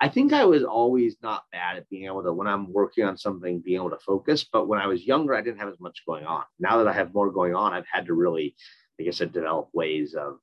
[0.00, 3.16] I think I was always not bad at being able to, when I'm working on
[3.16, 4.44] something, being able to focus.
[4.44, 6.44] But when I was younger, I didn't have as much going on.
[6.60, 8.54] Now that I have more going on, I've had to really,
[8.98, 10.38] like I said, develop ways of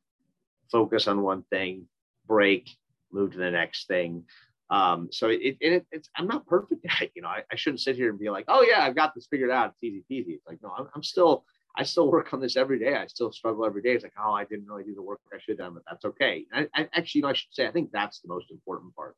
[0.70, 1.88] focus on one thing,
[2.28, 2.70] break,
[3.12, 4.26] move to the next thing,
[4.70, 7.12] Um, so it, it, it's I'm not perfect at it.
[7.16, 9.28] You know, I, I, shouldn't sit here and be like, oh yeah, I've got this
[9.30, 9.70] figured out.
[9.70, 10.36] It's easy peasy.
[10.36, 11.46] It's like no, I'm, I'm still
[11.78, 12.96] I still work on this every day.
[12.96, 13.92] I still struggle every day.
[13.92, 16.06] It's like, oh, I didn't really do the work I should have done, but that's
[16.06, 16.46] okay.
[16.54, 19.16] I, I, actually, you know, I should say, I think that's the most important part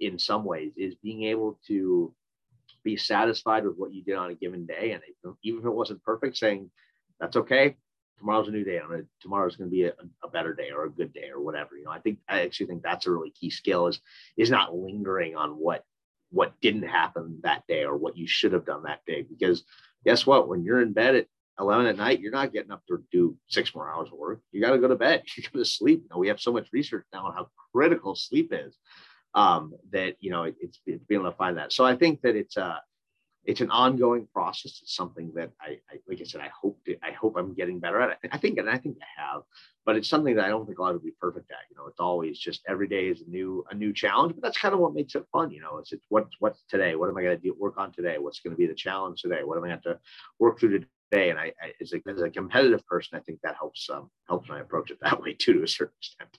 [0.00, 2.14] in some ways is being able to
[2.84, 4.92] be satisfied with what you did on a given day.
[4.92, 5.02] And
[5.42, 6.70] even if it wasn't perfect, saying
[7.20, 7.76] that's okay.
[8.18, 8.80] Tomorrow's a new day.
[8.80, 9.92] Gonna, tomorrow's going to be a,
[10.24, 11.76] a, better day or a good day or whatever.
[11.76, 14.00] You know, I think I actually think that's a really key skill is
[14.36, 15.84] is not lingering on what
[16.30, 19.22] what didn't happen that day or what you should have done that day.
[19.22, 19.64] Because
[20.04, 20.48] guess what?
[20.48, 21.26] When you're in bed at
[21.60, 24.40] 11 at night, you're not getting up to do six more hours of work.
[24.52, 25.22] You got to go to bed.
[25.36, 26.02] You go to sleep.
[26.02, 28.76] You know, we have so much research now on how critical sleep is
[29.34, 31.72] um, that, you know, it, it's, it's being able to find that.
[31.72, 32.80] So I think that it's a,
[33.44, 34.80] it's an ongoing process.
[34.82, 37.78] It's something that I, I like I said, I hope to, I hope I'm getting
[37.78, 38.18] better at.
[38.22, 38.30] it.
[38.30, 39.42] I think, and I think I have,
[39.86, 41.58] but it's something that I don't think I'll ever be perfect at.
[41.70, 44.58] You know, it's always just every day is a new, a new challenge, but that's
[44.58, 45.50] kind of what makes it fun.
[45.50, 46.94] You know, it's, it's what's, what's today?
[46.94, 48.18] What am I going to do, work on today?
[48.18, 49.40] What's going to be the challenge today?
[49.44, 49.98] What am I going to
[50.38, 51.30] work through today?
[51.30, 54.48] And I, I as, a, as a competitive person, I think that helps, um, helps
[54.50, 56.38] my approach it that way too, to a certain extent.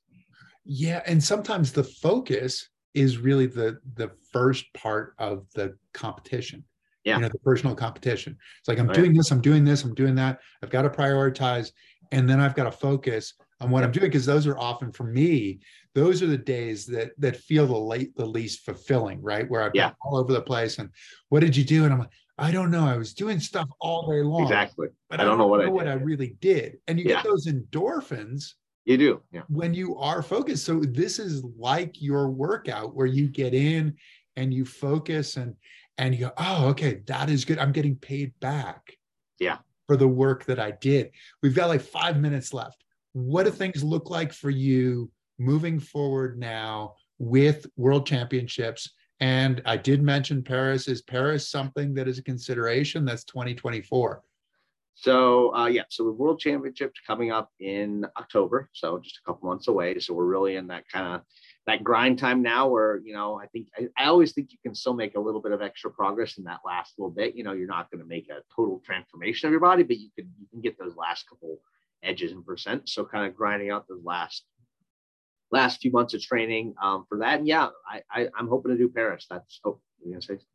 [0.63, 1.01] Yeah.
[1.07, 2.69] And sometimes the focus
[2.99, 6.63] is really the, the first part of the competition
[7.03, 7.15] yeah.
[7.15, 8.37] you know, the personal competition.
[8.59, 8.95] It's like I'm right.
[8.95, 10.39] doing this, I'm doing this, I'm doing that.
[10.63, 11.71] I've got to prioritize,
[12.11, 15.03] and then I've got to focus on what I'm doing because those are often for
[15.03, 15.59] me.
[15.95, 19.49] Those are the days that that feel the late the least fulfilling, right?
[19.49, 19.89] Where I've yeah.
[19.89, 20.89] been all over the place, and
[21.29, 21.85] what did you do?
[21.85, 22.85] And I'm like, I don't know.
[22.85, 24.43] I was doing stuff all day long.
[24.43, 24.87] Exactly.
[25.09, 26.77] But I don't, I know what, know I, what I really did.
[26.87, 27.15] And you yeah.
[27.15, 28.53] get those endorphins.
[28.89, 29.21] You do.
[29.31, 29.43] Yeah.
[29.49, 30.65] When you are focused.
[30.65, 33.95] So this is like your workout where you get in
[34.35, 35.53] and you focus and
[35.99, 37.59] and you go, oh, okay, that is good.
[37.59, 38.97] I'm getting paid back.
[39.39, 39.57] Yeah.
[39.85, 41.11] For the work that I did.
[41.43, 42.83] We've got like five minutes left.
[43.13, 48.91] What do things look like for you moving forward now with world championships?
[49.19, 50.87] And I did mention Paris.
[50.87, 53.05] Is Paris something that is a consideration?
[53.05, 54.23] That's 2024.
[55.01, 59.47] So uh, yeah, so the World Championships coming up in October, so just a couple
[59.47, 59.97] months away.
[59.99, 61.21] So we're really in that kind of
[61.67, 64.73] that grind time now where you know i think I, I, always think you can
[64.73, 67.35] still make a little bit of extra progress in that last little bit.
[67.35, 70.09] You know you're not going to make a total transformation of your body but you
[70.17, 71.59] can you can get those last couple
[72.03, 72.89] edges and percent.
[72.89, 74.43] So kind of grinding out those last
[75.51, 77.39] last few months of training um, for that.
[77.39, 79.27] And yeah I, I i'm hoping to do paris.
[79.29, 79.71] That's say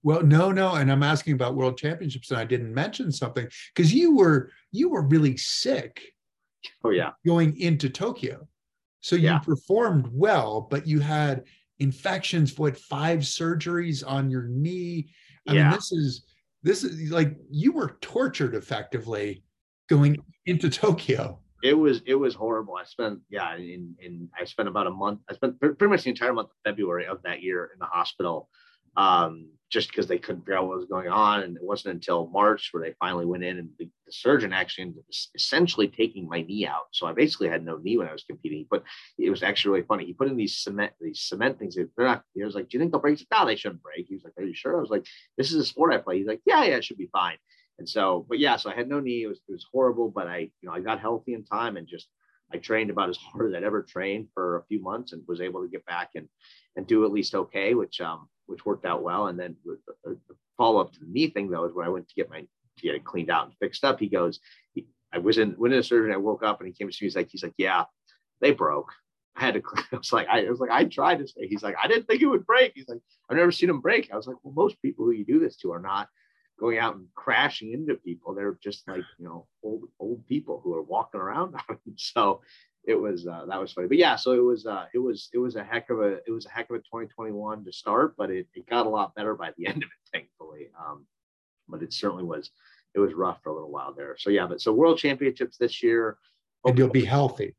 [0.03, 3.93] well no no and i'm asking about world championships and i didn't mention something because
[3.93, 6.01] you were you were really sick
[6.85, 8.47] oh yeah going into tokyo
[9.05, 9.39] so you yeah.
[9.39, 11.45] performed well, but you had
[11.79, 15.11] infections, what five surgeries on your knee.
[15.47, 15.65] I yeah.
[15.65, 16.25] mean, this is
[16.63, 19.45] this is like you were tortured effectively
[19.91, 20.17] going
[20.47, 21.39] into Tokyo.
[21.63, 22.77] It was it was horrible.
[22.77, 25.21] I spent yeah, in in I spent about a month.
[25.29, 28.49] I spent pretty much the entire month of February of that year in the hospital.
[28.97, 31.43] Um, just because they couldn't figure out what was going on.
[31.43, 34.83] And it wasn't until March where they finally went in and the, the, surgeon actually
[34.83, 36.85] ended up essentially taking my knee out.
[36.93, 38.67] So I basically had no knee when I was competing.
[38.71, 38.85] But
[39.19, 40.05] it was actually really funny.
[40.05, 41.75] He put in these cement, these cement things.
[41.75, 43.27] They're not, he was like, Do you think they'll break?
[43.33, 44.07] No, they shouldn't break.
[44.07, 44.77] He was like, Are you sure?
[44.77, 46.19] I was like, This is a sport I play.
[46.19, 47.39] He's like, Yeah, yeah, it should be fine.
[47.81, 49.25] And so, but yeah, so I had no knee.
[49.25, 51.89] It was it was horrible, but I, you know, I got healthy in time and
[51.89, 52.07] just
[52.53, 55.41] I trained about as hard as I'd ever trained for a few months and was
[55.41, 56.29] able to get back and
[56.77, 59.29] and do at least okay, which um which worked out well.
[59.29, 60.17] And then the,
[60.57, 62.83] follow up to the knee thing though is when I went to get my to
[62.83, 64.01] get it cleaned out and fixed up.
[64.01, 64.41] He goes,
[64.73, 66.13] he, I was in went in the surgery.
[66.13, 67.07] I woke up and he came to me.
[67.07, 67.85] He's like, he's like, yeah,
[68.41, 68.93] they broke.
[69.37, 69.63] I had to.
[69.93, 71.47] I was like, I, I was like, I tried to say.
[71.49, 72.73] He's like, I didn't think it would break.
[72.75, 74.11] He's like, I've never seen them break.
[74.13, 76.09] I was like, well, most people who you do this to are not
[76.59, 78.35] going out and crashing into people.
[78.35, 81.55] They're just like you know old old people who are walking around.
[81.97, 82.41] so
[82.87, 83.89] it was uh, that was funny.
[83.89, 86.31] But yeah, so it was uh, it was it was a heck of a it
[86.31, 89.35] was a heck of a 2021 to start, but it, it got a lot better
[89.35, 90.71] by the end of it, thankfully.
[90.79, 91.07] Um,
[91.69, 92.51] but it certainly was
[92.95, 94.17] it was rough for a little while there.
[94.19, 96.19] So yeah, but so World Championships this year,
[96.65, 97.55] and you'll be healthy.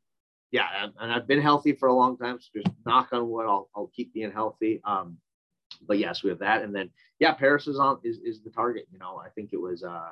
[0.51, 0.67] Yeah,
[0.99, 2.39] and I've been healthy for a long time.
[2.39, 4.82] So just knock on wood, I'll I'll keep being healthy.
[4.86, 5.17] Um,
[5.88, 8.88] but yes, we have that, and then yeah, Paris is on is is the target.
[8.91, 10.09] You know, I think it was uh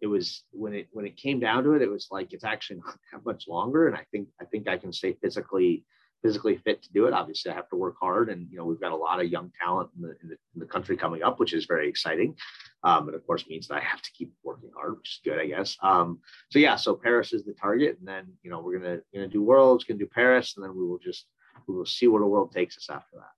[0.00, 2.80] it was when it when it came down to it, it was like it's actually
[2.84, 3.88] not that much longer.
[3.88, 5.84] And I think I think I can stay physically
[6.22, 7.12] physically fit to do it.
[7.12, 9.50] Obviously, I have to work hard, and you know we've got a lot of young
[9.62, 12.36] talent in the in the, in the country coming up, which is very exciting.
[12.84, 15.40] Um, and of course means that I have to keep working hard, which is good,
[15.40, 15.76] I guess.
[15.82, 16.20] Um,
[16.50, 19.42] so yeah, so Paris is the target, and then you know we're gonna gonna do
[19.42, 21.26] Worlds, gonna do Paris, and then we will just
[21.66, 23.32] we will see where the world takes us after that.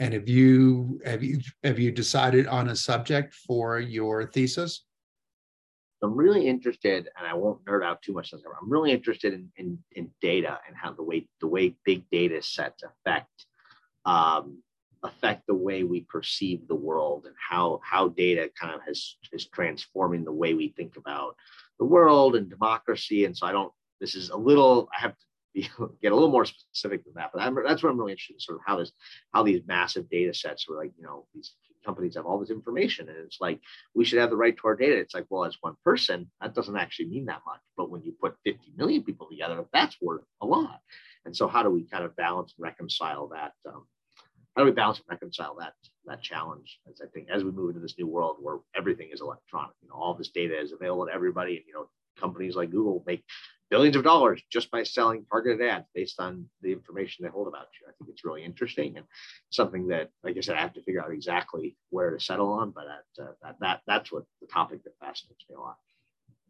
[0.00, 4.84] And have you have you have you decided on a subject for your thesis?
[6.02, 8.32] I'm really interested, and I won't nerd out too much.
[8.32, 12.40] I'm really interested in, in, in data and how the way the way big data
[12.42, 13.46] sets affect
[14.04, 14.62] um,
[15.02, 19.46] affect the way we perceive the world and how how data kind of has is
[19.46, 21.36] transforming the way we think about
[21.78, 23.24] the world and democracy.
[23.24, 23.72] And so I don't.
[24.00, 24.88] This is a little.
[24.96, 25.24] I have to
[25.54, 25.62] be,
[26.02, 27.30] get a little more specific than that.
[27.32, 28.92] But I'm, that's what I'm really interested in, sort of how this
[29.32, 31.54] how these massive data sets were like you know these
[31.84, 33.60] companies have all this information and it's like
[33.94, 34.96] we should have the right to our data.
[34.96, 37.60] It's like well as one person that doesn't actually mean that much.
[37.76, 40.80] But when you put 50 million people together that's worth a lot.
[41.24, 43.86] And so how do we kind of balance and reconcile that um,
[44.58, 45.74] how do we balance and reconcile that
[46.06, 49.20] that challenge as i think as we move into this new world where everything is
[49.20, 51.88] electronic you know all this data is available to everybody and you know
[52.20, 53.24] companies like google make
[53.70, 57.66] billions of dollars just by selling targeted ads based on the information they hold about
[57.78, 57.86] you.
[57.86, 59.06] I think it's really interesting and
[59.50, 62.70] something that, like I said, I have to figure out exactly where to settle on.
[62.70, 65.76] But that, uh, that, that that's what the topic that fascinates me a lot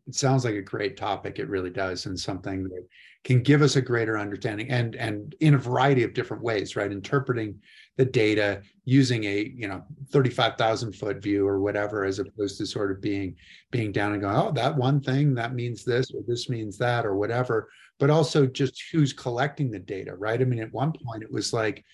[0.09, 2.74] it sounds like a great topic it really does and something mm-hmm.
[2.74, 2.88] that
[3.24, 6.90] can give us a greater understanding and and in a variety of different ways right?
[6.90, 7.61] Interpreting
[7.96, 12.90] the data using a you know 35,000 foot view or whatever as opposed to sort
[12.90, 13.36] of being
[13.70, 17.04] being down and going oh that one thing that means this or this means that
[17.04, 17.68] or whatever.
[17.98, 20.40] But also just who's collecting the data right?
[20.40, 21.84] I mean at one point it was like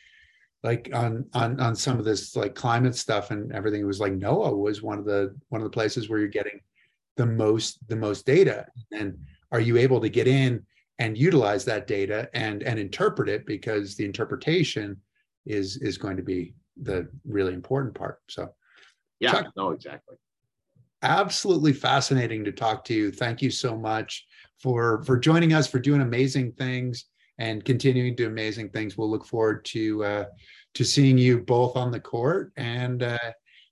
[0.63, 4.13] like on on on some of this like climate stuff and everything it was like
[4.13, 6.61] NOAA was one of the one of the places where you're getting
[7.17, 8.67] the most the most data.
[8.93, 9.19] And
[9.53, 10.65] are you able to get in
[10.99, 13.47] and utilize that data and and interpret it?
[13.47, 14.97] Because the interpretation
[15.47, 18.21] is is going to be the really important part.
[18.29, 18.49] So
[19.21, 20.17] yeah Chuck, no exactly.
[21.03, 23.13] Absolutely fascinating to talk to you.
[23.13, 24.27] Thank you so much
[24.59, 27.07] for for joining us for doing amazing things
[27.39, 28.97] and continuing to do amazing things.
[28.97, 30.25] We'll look forward to uh
[30.75, 33.19] to seeing you both on the court and uh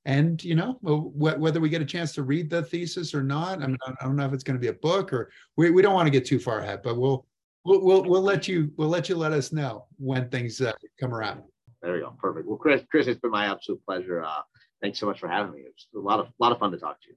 [0.04, 3.62] and you know wh- whether we get a chance to read the thesis or not
[3.62, 5.80] i mean i don't know if it's going to be a book or we, we
[5.80, 7.24] don't want to get too far ahead but we'll
[7.64, 11.14] we'll we'll, we'll let you we'll let you let us know when things uh, come
[11.14, 11.42] around.
[11.80, 12.14] There we go.
[12.18, 12.46] Perfect.
[12.46, 14.22] Well chris chris it's been my absolute pleasure.
[14.22, 14.42] Uh,
[14.80, 15.60] thanks so much for having me.
[15.66, 17.16] It's a lot of a lot of fun to talk to you.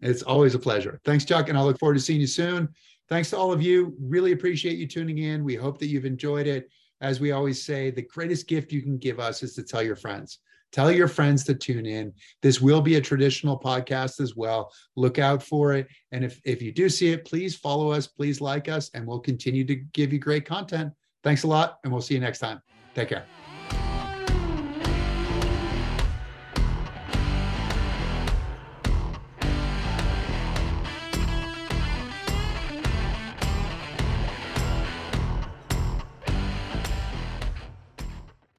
[0.00, 1.00] It's always a pleasure.
[1.04, 2.68] Thanks chuck and i look forward to seeing you soon.
[3.08, 3.94] Thanks to all of you.
[4.00, 5.44] Really appreciate you tuning in.
[5.44, 6.70] We hope that you've enjoyed it.
[7.00, 9.96] As we always say the greatest gift you can give us is to tell your
[9.96, 10.38] friends
[10.74, 12.12] Tell your friends to tune in.
[12.42, 14.72] This will be a traditional podcast as well.
[14.96, 15.86] Look out for it.
[16.10, 19.20] And if, if you do see it, please follow us, please like us, and we'll
[19.20, 20.92] continue to give you great content.
[21.22, 22.60] Thanks a lot, and we'll see you next time.
[22.92, 23.43] Take care.